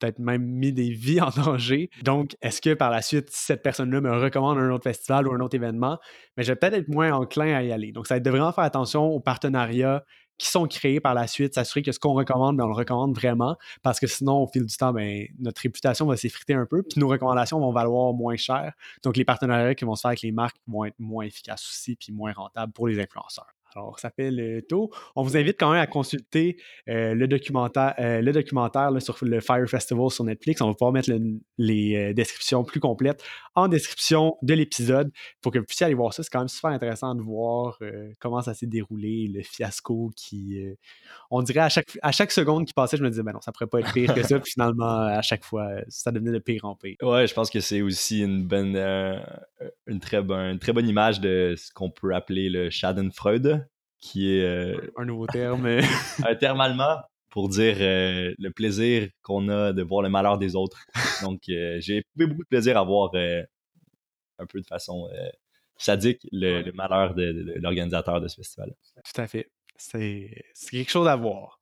peut-être 0.00 0.18
même 0.18 0.44
mis 0.44 0.72
des 0.72 0.90
vies 0.90 1.20
en 1.20 1.30
danger. 1.30 1.90
Donc, 2.02 2.36
est-ce 2.42 2.60
que 2.60 2.74
par 2.74 2.90
la 2.90 3.02
suite, 3.02 3.28
cette 3.30 3.62
personne-là 3.62 4.00
me 4.00 4.12
recommande 4.12 4.58
un 4.58 4.70
autre 4.70 4.84
festival 4.84 5.28
ou 5.28 5.32
un 5.32 5.40
autre 5.40 5.54
événement, 5.54 5.98
mais 6.36 6.42
je 6.42 6.52
vais 6.52 6.56
peut-être 6.56 6.74
être 6.74 6.88
moins 6.88 7.12
enclin 7.12 7.54
à 7.54 7.62
y 7.62 7.72
aller. 7.72 7.92
Donc, 7.92 8.06
ça 8.06 8.14
va 8.14 8.18
être 8.18 8.24
de 8.24 8.30
vraiment 8.30 8.52
faire 8.52 8.64
attention 8.64 9.06
aux 9.06 9.20
partenariats 9.20 10.04
qui 10.40 10.48
sont 10.48 10.66
créés 10.66 11.00
par 11.00 11.12
la 11.12 11.26
suite, 11.26 11.54
s'assurer 11.54 11.82
que 11.82 11.92
ce 11.92 11.98
qu'on 11.98 12.14
recommande, 12.14 12.56
ben, 12.56 12.64
on 12.64 12.68
le 12.68 12.74
recommande 12.74 13.14
vraiment, 13.14 13.56
parce 13.82 14.00
que 14.00 14.06
sinon, 14.06 14.38
au 14.38 14.46
fil 14.46 14.64
du 14.64 14.74
temps, 14.74 14.92
ben, 14.92 15.26
notre 15.38 15.60
réputation 15.60 16.06
va 16.06 16.16
s'effriter 16.16 16.54
un 16.54 16.64
peu, 16.64 16.82
puis 16.82 16.98
nos 16.98 17.08
recommandations 17.08 17.60
vont 17.60 17.72
valoir 17.72 18.14
moins 18.14 18.36
cher. 18.36 18.72
Donc, 19.04 19.18
les 19.18 19.24
partenariats 19.24 19.74
qui 19.74 19.84
vont 19.84 19.94
se 19.94 20.00
faire 20.00 20.10
avec 20.10 20.22
les 20.22 20.32
marques 20.32 20.56
vont 20.66 20.86
être 20.86 20.98
moins 20.98 21.26
efficaces 21.26 21.68
aussi, 21.68 21.94
puis 21.94 22.12
moins 22.12 22.32
rentables 22.32 22.72
pour 22.72 22.88
les 22.88 22.98
influenceurs. 22.98 23.52
Alors, 23.74 23.98
ça 23.98 24.10
fait 24.10 24.30
le 24.30 24.62
tour. 24.62 24.90
On 25.16 25.22
vous 25.22 25.36
invite 25.36 25.58
quand 25.58 25.70
même 25.70 25.80
à 25.80 25.86
consulter 25.86 26.56
euh, 26.88 27.14
le 27.14 27.28
documentaire, 27.28 27.94
euh, 27.98 28.20
le 28.20 28.32
documentaire 28.32 28.90
sur 29.00 29.16
le 29.22 29.40
Fire 29.40 29.68
Festival 29.68 30.10
sur 30.10 30.24
Netflix. 30.24 30.60
On 30.60 30.68
va 30.68 30.74
pouvoir 30.74 30.92
mettre 30.92 31.10
les 31.58 31.96
euh, 31.96 32.12
descriptions 32.12 32.64
plus 32.64 32.80
complètes 32.80 33.22
en 33.54 33.68
description 33.68 34.36
de 34.42 34.54
l'épisode 34.54 35.12
pour 35.40 35.52
que 35.52 35.58
vous 35.58 35.64
puissiez 35.64 35.86
aller 35.86 35.94
voir 35.94 36.12
ça. 36.12 36.22
C'est 36.22 36.30
quand 36.30 36.40
même 36.40 36.48
super 36.48 36.70
intéressant 36.70 37.14
de 37.14 37.22
voir 37.22 37.78
comment 38.18 38.42
ça 38.42 38.54
s'est 38.54 38.66
déroulé, 38.66 39.30
le 39.32 39.42
fiasco 39.42 40.10
qui. 40.16 40.60
on 41.30 41.42
dirait 41.42 41.60
à 41.60 41.68
chaque, 41.68 41.98
à 42.02 42.12
chaque 42.12 42.32
seconde 42.32 42.66
qui 42.66 42.72
passait, 42.72 42.96
je 42.96 43.02
me 43.02 43.10
disais, 43.10 43.22
ben 43.22 43.32
non, 43.32 43.40
ça 43.40 43.52
pourrait 43.52 43.66
pas 43.66 43.80
être 43.80 43.92
pire 43.92 44.14
que 44.14 44.22
ça. 44.22 44.38
Puis 44.40 44.52
finalement, 44.52 45.00
à 45.02 45.22
chaque 45.22 45.44
fois, 45.44 45.68
ça 45.88 46.10
devenait 46.10 46.32
de 46.32 46.38
pire 46.38 46.64
en 46.64 46.74
pire. 46.74 46.96
Ouais, 47.02 47.26
je 47.26 47.34
pense 47.34 47.50
que 47.50 47.60
c'est 47.60 47.82
aussi 47.82 48.22
une 48.22 48.46
bonne, 48.46 48.76
une, 49.90 50.00
très 50.00 50.22
bonne, 50.22 50.52
une 50.52 50.58
très 50.58 50.72
bonne 50.72 50.88
image 50.88 51.20
de 51.20 51.54
ce 51.56 51.72
qu'on 51.72 51.90
peut 51.90 52.14
appeler 52.14 52.48
le 52.48 52.70
Schadenfreude 52.70 53.66
qui 54.00 54.32
est 54.32 54.42
euh, 54.42 54.92
un 54.96 55.04
nouveau 55.04 55.26
terme. 55.26 55.66
un 56.24 56.34
terme 56.34 56.60
allemand 56.60 56.96
pour 57.28 57.48
dire 57.48 57.76
euh, 57.80 58.34
le 58.38 58.50
plaisir 58.50 59.08
qu'on 59.22 59.48
a 59.48 59.72
de 59.72 59.82
voir 59.82 60.02
le 60.02 60.08
malheur 60.08 60.38
des 60.38 60.56
autres. 60.56 60.84
Donc, 61.22 61.42
euh, 61.48 61.76
j'ai 61.80 61.98
éprouvé 61.98 62.26
beaucoup 62.26 62.42
de 62.42 62.48
plaisir 62.48 62.76
à 62.76 62.82
voir 62.82 63.10
un 63.14 64.46
peu 64.46 64.60
de 64.60 64.66
façon 64.66 65.08
sadique 65.76 66.26
le, 66.32 66.72
malheur 66.72 67.14
de, 67.14 67.54
l'organisateur 67.56 68.20
de 68.20 68.28
ce 68.28 68.36
festival. 68.36 68.74
Tout 69.04 69.20
à 69.20 69.26
fait. 69.26 69.50
C'est 69.76 70.30
quelque 70.70 70.90
chose 70.90 71.08
à 71.08 71.16
voir. 71.16 71.60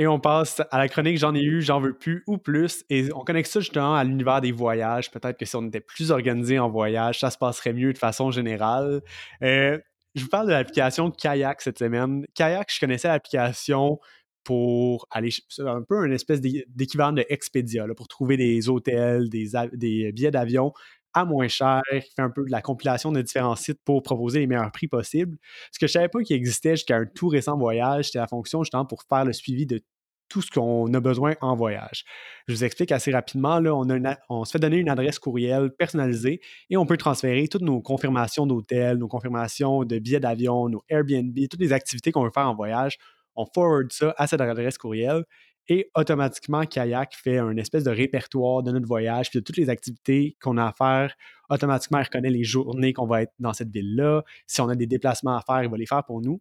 Et 0.00 0.06
on 0.06 0.18
passe 0.18 0.62
à 0.70 0.78
la 0.78 0.88
chronique 0.88 1.18
J'en 1.18 1.34
ai 1.34 1.42
eu, 1.42 1.60
j'en 1.60 1.78
veux 1.78 1.92
plus 1.92 2.24
ou 2.26 2.38
plus. 2.38 2.86
Et 2.88 3.12
on 3.14 3.20
connecte 3.20 3.50
ça 3.50 3.60
justement 3.60 3.94
à 3.94 4.02
l'univers 4.02 4.40
des 4.40 4.50
voyages. 4.50 5.10
Peut-être 5.10 5.36
que 5.36 5.44
si 5.44 5.54
on 5.56 5.66
était 5.66 5.80
plus 5.80 6.10
organisé 6.10 6.58
en 6.58 6.70
voyage, 6.70 7.20
ça 7.20 7.30
se 7.30 7.36
passerait 7.36 7.74
mieux 7.74 7.92
de 7.92 7.98
façon 7.98 8.30
générale. 8.30 9.02
Je 9.42 9.78
vous 10.16 10.28
parle 10.28 10.46
de 10.46 10.52
l'application 10.52 11.10
Kayak 11.10 11.60
cette 11.60 11.80
semaine. 11.80 12.24
Kayak, 12.32 12.72
je 12.72 12.80
connaissais 12.80 13.08
l'application 13.08 14.00
pour 14.42 15.06
aller. 15.10 15.28
Un 15.58 15.82
peu 15.82 16.06
une 16.06 16.14
espèce 16.14 16.40
d'équivalent 16.40 17.12
de 17.12 17.26
Expedia, 17.28 17.84
pour 17.94 18.08
trouver 18.08 18.38
des 18.38 18.70
hôtels, 18.70 19.28
des, 19.28 20.12
billets 20.12 20.30
d'avion 20.30 20.72
à 21.14 21.24
moins 21.24 21.48
cher, 21.48 21.82
qui 21.90 22.12
fait 22.14 22.22
un 22.22 22.30
peu 22.30 22.44
de 22.44 22.50
la 22.50 22.62
compilation 22.62 23.12
de 23.12 23.20
différents 23.22 23.56
sites 23.56 23.80
pour 23.84 24.02
proposer 24.02 24.40
les 24.40 24.46
meilleurs 24.46 24.72
prix 24.72 24.88
possibles. 24.88 25.36
Ce 25.72 25.78
que 25.78 25.86
je 25.86 25.92
ne 25.92 25.94
savais 25.94 26.08
pas 26.08 26.22
qu'il 26.22 26.36
existait 26.36 26.76
jusqu'à 26.76 26.96
un 26.96 27.06
tout 27.06 27.28
récent 27.28 27.56
voyage, 27.56 28.06
c'était 28.06 28.18
la 28.18 28.28
fonction 28.28 28.62
justement 28.62 28.84
pour 28.84 29.02
faire 29.02 29.24
le 29.24 29.32
suivi 29.32 29.66
de 29.66 29.80
tout 30.28 30.42
ce 30.42 30.50
qu'on 30.50 30.94
a 30.94 31.00
besoin 31.00 31.34
en 31.40 31.56
voyage. 31.56 32.04
Je 32.46 32.54
vous 32.54 32.64
explique 32.64 32.92
assez 32.92 33.10
rapidement. 33.10 33.60
On 34.28 34.44
se 34.44 34.52
fait 34.52 34.58
donner 34.58 34.76
une 34.76 34.88
adresse 34.88 35.18
courriel 35.18 35.70
personnalisée 35.76 36.40
et 36.70 36.76
on 36.76 36.86
peut 36.86 36.96
transférer 36.96 37.48
toutes 37.48 37.62
nos 37.62 37.80
confirmations 37.82 38.46
d'hôtel, 38.46 38.96
nos 38.98 39.08
confirmations 39.08 39.84
de 39.84 39.98
billets 39.98 40.20
d'avion, 40.20 40.68
nos 40.68 40.82
Airbnb, 40.88 41.36
toutes 41.50 41.60
les 41.60 41.72
activités 41.72 42.12
qu'on 42.12 42.22
veut 42.22 42.30
faire 42.32 42.48
en 42.48 42.54
voyage. 42.54 42.96
On 43.34 43.44
forward 43.44 43.92
ça 43.92 44.14
à 44.16 44.26
cette 44.26 44.40
adresse 44.40 44.78
courriel 44.78 45.24
et 45.70 45.88
automatiquement, 45.94 46.66
Kayak 46.66 47.14
fait 47.14 47.38
un 47.38 47.56
espèce 47.56 47.84
de 47.84 47.92
répertoire 47.92 48.64
de 48.64 48.72
notre 48.72 48.88
voyage, 48.88 49.30
puis 49.30 49.38
de 49.38 49.44
toutes 49.44 49.56
les 49.56 49.70
activités 49.70 50.36
qu'on 50.42 50.56
a 50.58 50.66
à 50.66 50.72
faire. 50.72 51.14
Automatiquement, 51.48 51.98
il 51.98 52.02
reconnaît 52.02 52.30
les 52.30 52.42
journées 52.42 52.92
qu'on 52.92 53.06
va 53.06 53.22
être 53.22 53.32
dans 53.38 53.52
cette 53.52 53.70
ville-là. 53.70 54.24
Si 54.48 54.60
on 54.60 54.68
a 54.68 54.74
des 54.74 54.88
déplacements 54.88 55.36
à 55.36 55.42
faire, 55.42 55.62
il 55.62 55.70
va 55.70 55.76
les 55.76 55.86
faire 55.86 56.02
pour 56.04 56.20
nous. 56.22 56.40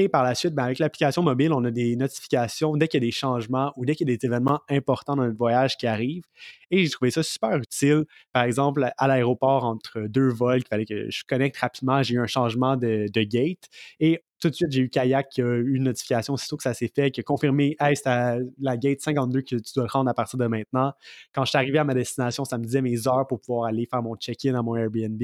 Et 0.00 0.08
par 0.08 0.22
la 0.22 0.34
suite, 0.34 0.54
ben, 0.54 0.64
avec 0.64 0.78
l'application 0.78 1.22
mobile, 1.22 1.52
on 1.52 1.62
a 1.62 1.70
des 1.70 1.94
notifications 1.94 2.74
dès 2.74 2.88
qu'il 2.88 3.02
y 3.02 3.04
a 3.04 3.06
des 3.06 3.12
changements 3.12 3.74
ou 3.76 3.84
dès 3.84 3.94
qu'il 3.94 4.08
y 4.08 4.14
a 4.14 4.16
des 4.16 4.26
événements 4.26 4.60
importants 4.70 5.14
dans 5.14 5.24
notre 5.24 5.36
voyage 5.36 5.76
qui 5.76 5.86
arrivent. 5.86 6.24
Et 6.70 6.84
j'ai 6.84 6.88
trouvé 6.88 7.10
ça 7.10 7.22
super 7.22 7.58
utile. 7.58 8.06
Par 8.32 8.44
exemple, 8.44 8.90
à 8.96 9.08
l'aéroport, 9.08 9.64
entre 9.64 10.00
deux 10.08 10.30
vols, 10.30 10.60
il 10.60 10.66
fallait 10.66 10.86
que 10.86 11.10
je 11.10 11.22
connecte 11.28 11.58
rapidement, 11.58 12.02
j'ai 12.02 12.14
eu 12.14 12.18
un 12.18 12.26
changement 12.26 12.78
de, 12.78 13.10
gate. 13.24 13.68
Et 13.98 14.24
tout 14.40 14.48
de 14.48 14.54
suite, 14.54 14.72
j'ai 14.72 14.80
eu 14.80 14.88
Kayak 14.88 15.28
qui 15.28 15.42
a 15.42 15.44
eu 15.44 15.74
une 15.76 15.82
notification 15.82 16.32
aussitôt 16.32 16.56
que 16.56 16.62
ça 16.62 16.72
s'est 16.72 16.90
fait, 16.94 17.10
qui 17.10 17.20
a 17.20 17.22
confirmé 17.22 17.76
Hey, 17.78 17.94
c'est 17.94 18.38
la 18.58 18.76
gate 18.78 19.02
52 19.02 19.42
que 19.42 19.56
tu 19.56 19.72
dois 19.76 19.86
rendre 19.86 20.08
à 20.08 20.14
partir 20.14 20.38
de 20.38 20.46
maintenant. 20.46 20.94
Quand 21.34 21.44
je 21.44 21.50
suis 21.50 21.58
arrivé 21.58 21.76
à 21.76 21.84
ma 21.84 21.92
destination, 21.92 22.46
ça 22.46 22.56
me 22.56 22.64
disait 22.64 22.80
mes 22.80 23.06
heures 23.06 23.26
pour 23.26 23.38
pouvoir 23.38 23.66
aller 23.66 23.84
faire 23.84 24.02
mon 24.02 24.16
check-in 24.16 24.54
à 24.54 24.62
mon 24.62 24.76
Airbnb. 24.76 25.22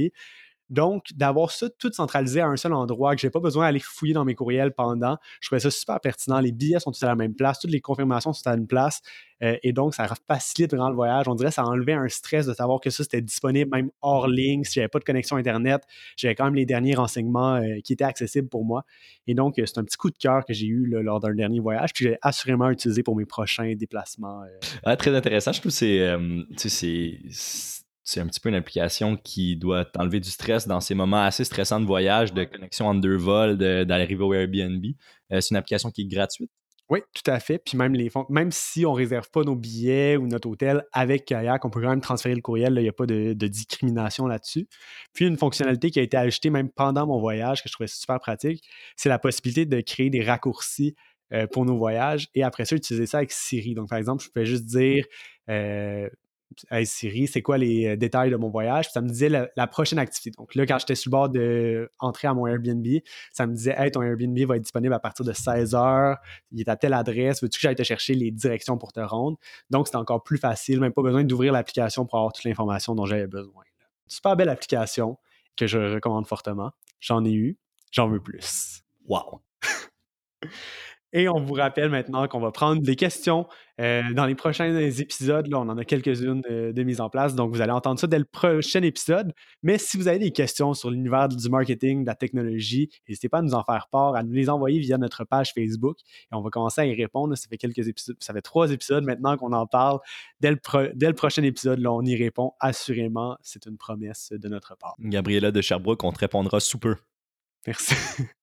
Donc, 0.69 1.05
d'avoir 1.15 1.51
ça 1.51 1.69
tout 1.79 1.93
centralisé 1.93 2.41
à 2.41 2.49
un 2.49 2.57
seul 2.57 2.73
endroit, 2.73 3.15
que 3.15 3.21
je 3.21 3.27
n'ai 3.27 3.31
pas 3.31 3.41
besoin 3.41 3.67
d'aller 3.67 3.81
fouiller 3.81 4.15
dans 4.15 4.25
mes 4.25 4.35
courriels 4.35 4.73
pendant, 4.73 5.17
je 5.41 5.49
trouvais 5.49 5.61
ça 5.61 5.71
super 5.71 6.01
pertinent. 6.01 6.41
Les 6.41 6.53
billets 6.53 6.81
sont 6.81 6.91
tous 6.91 7.03
à 7.05 7.07
la 7.07 7.15
même 7.15 7.35
place, 7.35 7.61
toutes 7.61 7.71
les 7.71 7.81
confirmations 7.81 8.33
sont 8.33 8.49
à 8.49 8.55
une 8.55 8.67
place. 8.67 9.01
Euh, 9.43 9.57
et 9.63 9.73
donc, 9.73 9.95
ça 9.95 10.09
facilite 10.27 10.73
vraiment 10.73 10.89
le 10.89 10.97
voyage. 10.97 11.29
On 11.29 11.35
dirait 11.35 11.51
que 11.51 11.55
ça 11.55 11.65
enlevait 11.65 11.93
un 11.93 12.09
stress 12.09 12.47
de 12.47 12.55
savoir 12.55 12.81
que 12.81 12.91
ça, 12.91 13.05
c'était 13.05 13.21
disponible 13.21 13.71
même 13.71 13.91
hors 14.01 14.27
ligne. 14.27 14.65
Si 14.65 14.75
j'avais 14.75 14.89
pas 14.89 14.99
de 14.99 15.05
connexion 15.05 15.37
Internet, 15.37 15.83
j'avais 16.17 16.35
quand 16.35 16.47
même 16.47 16.55
les 16.55 16.67
derniers 16.67 16.95
renseignements 16.95 17.57
euh, 17.57 17.81
qui 17.85 17.93
étaient 17.93 18.05
accessibles 18.05 18.49
pour 18.49 18.65
moi. 18.65 18.85
Et 19.27 19.35
donc, 19.35 19.59
euh, 19.59 19.67
c'est 19.67 19.79
un 19.79 19.85
petit 19.85 19.97
coup 19.97 20.11
de 20.11 20.19
cœur 20.19 20.45
que 20.45 20.53
j'ai 20.53 20.67
eu 20.67 20.87
lors 20.87 21.21
d'un 21.21 21.35
dernier 21.35 21.61
voyage, 21.61 21.93
puis 21.93 22.07
j'ai 22.07 22.19
assurément 22.23 22.71
utilisé 22.71 23.03
pour 23.03 23.15
mes 23.17 23.27
prochains 23.27 23.75
déplacements. 23.75 24.43
Ah, 24.85 24.97
très 24.97 25.15
intéressant. 25.15 25.53
Je 25.53 25.61
trouve 25.61 25.73
que 25.73 26.69
c'est 26.69 27.86
c'est 28.07 28.21
un 28.21 28.27
petit 28.29 28.39
peu 28.39 28.49
une 28.49 28.55
application 28.55 29.17
qui 29.17 29.57
doit 29.57 29.85
t'enlever 29.85 30.21
du 30.21 30.31
stress 30.31 30.69
dans 30.69 30.81
ces 30.81 30.95
moments 30.95 31.25
assez 31.25 31.43
stressants 31.43 31.81
de 31.81 31.87
voyage, 31.87 32.33
de 32.33 32.45
connexion 32.45 32.87
entre 32.87 33.01
deux 33.01 33.17
vols, 33.17 33.59
d'arriver 33.59 34.23
au 34.23 34.33
Airbnb. 34.33 34.85
Euh, 35.33 35.41
c'est 35.41 35.51
une 35.51 35.57
application 35.57 35.91
qui 35.91 36.03
est 36.03 36.07
gratuite. 36.07 36.51
Oui, 36.89 37.01
tout 37.13 37.29
à 37.29 37.41
fait. 37.41 37.59
Puis 37.59 37.77
même, 37.77 37.95
les 37.95 38.09
même 38.29 38.53
si 38.53 38.87
on 38.87 38.93
ne 38.93 38.97
réserve 38.97 39.29
pas 39.33 39.43
nos 39.43 39.57
billets 39.57 40.17
ou 40.17 40.29
notre 40.29 40.49
hôtel 40.49 40.85
avec 40.93 41.25
Kayak, 41.25 41.65
on 41.65 41.71
peut 41.71 41.81
quand 41.83 41.91
même 41.91 42.01
transférer 42.01 42.37
le 42.37 42.43
courriel. 42.43 42.75
Il 42.77 42.83
n'y 42.83 42.89
a 42.89 42.93
pas 42.93 43.07
de, 43.07 43.33
discrimination 43.33 44.29
là-dessus. 44.29 44.69
Puis 45.13 45.27
une 45.27 45.37
fonctionnalité 45.37 45.91
qui 45.91 45.99
a 45.99 46.03
été 46.03 46.17
ajoutée 46.17 46.51
même 46.51 46.71
pendant 46.71 47.09
mon 47.09 47.19
voyage, 47.19 47.61
que 47.61 47.69
je 47.69 47.73
trouvais 47.73 47.89
super 47.89 48.21
pratique, 48.21 48.63
c'est 48.95 49.09
la 49.09 49.19
possibilité 49.19 49.67
de 49.67 49.81
créer 49.81 50.11
des 50.11 50.23
raccourcis 50.23 50.95
euh, 51.33 51.49
pour 51.49 51.65
nos 51.65 51.77
voyages 51.77 52.29
et 52.37 52.45
après 52.45 52.65
ça, 52.65 52.77
utiliser 52.77 53.07
ça 53.07 53.19
avec 53.19 53.33
Siri. 53.33 53.75
Donc, 53.75 53.89
par 53.89 53.99
exemple, 53.99 54.23
je 54.23 54.31
pouvais 54.31 54.47
juste 54.47 54.65
dire 54.65 55.05
euh, 55.51 56.09
Hey 56.71 56.87
Siri, 56.87 57.27
c'est 57.27 57.43
quoi 57.43 57.59
les 57.59 57.87
euh, 57.87 57.97
détails 57.97 58.31
de 58.31 58.37
mon 58.37 58.49
voyage? 58.49 58.91
ça 58.91 59.01
me 59.01 59.09
disait 59.09 59.29
la, 59.29 59.67
prochaine 59.67 59.99
activité. 59.99 60.31
Donc 60.39 60.55
là, 60.55 60.65
quand 60.65 60.79
j'étais 60.79 60.95
sur 60.95 61.11
le 61.11 61.13
bord 61.13 61.29
d'entrer 61.29 62.29
à 62.29 62.35
mon 62.35 62.47
Airbnb, 62.47 62.87
ça 63.33 63.47
me 63.47 63.55
disait 63.55 63.75
Hey, 63.77 63.91
ton 63.91 64.03
Airbnb 64.03 64.39
va 64.47 64.57
être 64.57 64.63
disponible 64.63 64.95
à 64.95 64.99
partir 64.99 65.25
de 65.25 65.33
16 65.33 65.75
h, 65.75 66.17
il 66.53 66.61
est 66.61 66.69
à 66.69 66.77
telle 66.77 66.95
adresse, 66.95 67.43
veux-tu 67.43 67.59
que 67.59 67.63
j'aille 67.63 67.75
te 67.75 67.83
chercher 67.83 68.15
les 68.15 68.31
directions 68.31 68.79
pour 68.79 68.93
te 68.93 69.01
rendre? 69.01 69.39
Donc, 69.71 69.89
c'est 69.89 69.97
encore 69.97 70.23
plus 70.23 70.39
facile, 70.39 70.81
même 70.81 70.93
pas 70.93 71.03
besoin 71.03 71.25
d'ouvrir 71.25 71.53
l'application 71.53 72.07
pour 72.07 72.19
avoir 72.19 72.33
toute 72.33 72.45
l'information 72.45 72.95
dont 72.95 73.07
j'avais 73.07 73.27
besoin. 73.27 73.65
Super 74.07 74.37
belle 74.37 74.49
application 74.49 75.19
que 75.57 75.67
je 75.67 75.79
recommande 75.95 76.27
fortement. 76.27 76.71
J'en 77.01 77.25
ai 77.25 77.33
eu, 77.33 77.59
j'en 77.91 78.09
veux 78.09 78.21
plus. 78.21 78.83
Wow! 79.07 79.41
Et 81.17 81.31
on 81.31 81.41
vous 81.41 81.55
rappelle 81.55 81.89
maintenant 81.89 82.29
qu'on 82.29 82.41
va 82.41 82.51
prendre 82.51 82.83
des 82.83 82.95
questions 82.95 83.47
euh, 83.81 84.03
dans 84.13 84.27
les 84.27 84.35
prochains 84.35 84.77
épisodes. 84.77 85.47
Là, 85.47 85.61
on 85.61 85.69
en 85.71 85.79
a 85.79 85.85
quelques-unes 85.87 86.43
de, 86.43 86.83
mise 86.83 87.01
en 87.01 87.09
place, 87.09 87.35
donc 87.35 87.55
vous 87.55 87.63
allez 87.63 87.73
entendre 87.73 87.99
ça 87.99 88.07
dès 88.07 88.19
le 88.19 88.27
prochain 88.27 88.83
épisode. 88.83 89.33
Mais 89.63 89.79
si 89.79 89.97
vous 89.97 90.09
avez 90.09 90.19
des 90.19 90.31
questions 90.31 90.75
sur 90.75 90.91
l'univers 90.91 91.31
du 91.31 91.49
marketing, 91.49 92.03
de 92.03 92.07
la 92.07 92.17
technologie, 92.17 92.91
n'hésitez 93.09 93.31
pas 93.31 93.39
à 93.39 93.43
nous 93.43 93.55
en 93.55 93.65
faire 93.65 93.89
part, 93.91 94.15
à 94.15 94.23
nous 94.23 94.35
les 94.35 94.51
envoyer 94.51 94.79
via 94.79 94.99
notre 94.99 95.25
page 95.25 95.55
Facebook 95.55 95.97
et 96.01 96.35
on 96.35 96.43
va 96.43 96.51
commencer 96.51 96.83
à 96.83 96.85
y 96.85 96.95
répondre. 96.95 97.35
Ça 97.35 97.49
fait 97.49 97.57
quelques 97.57 97.89
épisodes, 97.89 98.17
ça 98.21 98.35
fait 98.35 98.43
trois 98.43 98.71
épisodes 98.71 99.03
maintenant 99.03 99.39
qu'on 99.39 99.55
en 99.55 99.67
parle. 99.67 100.01
Dès 100.41 100.51
le, 100.51 100.93
dès 100.95 101.09
le 101.09 101.15
prochain 101.15 101.43
épisode, 101.45 101.79
là, 101.79 101.93
on 101.93 102.03
y 102.03 102.15
répond 102.15 102.53
assurément. 102.61 103.39
C'est 103.41 103.65
une 103.65 103.79
promesse 103.79 104.35
de 104.37 104.49
notre 104.51 104.77
part. 104.77 104.97
Gabriella 104.99 105.51
de 105.51 105.63
Sherbrooke, 105.63 106.05
on 106.05 106.13
te 106.13 106.19
répondra 106.19 106.61
sous 106.61 106.79
peu. 106.79 106.97
Merci. 107.67 107.95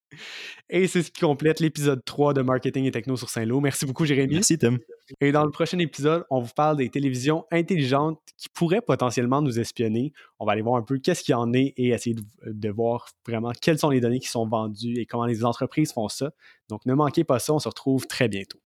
Et 0.70 0.88
c'est 0.88 1.04
ce 1.04 1.12
qui 1.12 1.22
complète 1.22 1.60
l'épisode 1.60 2.04
3 2.04 2.34
de 2.34 2.42
Marketing 2.42 2.86
et 2.86 2.92
Techno 2.92 3.16
sur 3.16 3.30
Saint-Lô. 3.30 3.60
Merci 3.60 3.86
beaucoup, 3.86 4.06
Jérémy. 4.06 4.36
Merci, 4.36 4.58
Tim. 4.58 4.78
Et 5.20 5.32
dans 5.32 5.44
le 5.44 5.52
prochain 5.52 5.80
épisode, 5.80 6.26
on 6.30 6.42
vous 6.42 6.54
parle 6.56 6.78
des 6.78 6.90
télévisions 6.90 7.46
intelligentes 7.52 8.20
qui 8.38 8.48
pourraient 8.50 8.82
potentiellement 8.82 9.42
nous 9.42 9.60
espionner. 9.60 10.14
On 10.40 10.46
va 10.46 10.54
aller 10.54 10.62
voir 10.62 10.76
un 10.76 10.82
peu 10.82 10.98
qu'est-ce 10.98 11.24
qu'il 11.24 11.34
y 11.34 11.36
en 11.36 11.54
est 11.54 11.74
et 11.78 11.90
essayer 11.90 12.16
de, 12.46 12.70
voir 12.70 13.10
vraiment 13.28 13.52
quelles 13.62 13.80
sont 13.80 13.90
les 13.90 14.00
données 14.00 14.20
qui 14.20 14.30
sont 14.30 14.48
vendues 14.48 15.00
et 15.00 15.06
comment 15.06 15.26
les 15.26 15.46
entreprises 15.46 15.94
font 15.94 16.08
ça. 16.08 16.32
Donc, 16.70 16.86
ne 16.86 16.94
manquez 16.94 17.24
pas 17.24 17.40
ça. 17.40 17.54
On 17.54 17.60
se 17.60 17.68
retrouve 17.68 18.08
très 18.08 18.28
bientôt. 18.28 18.60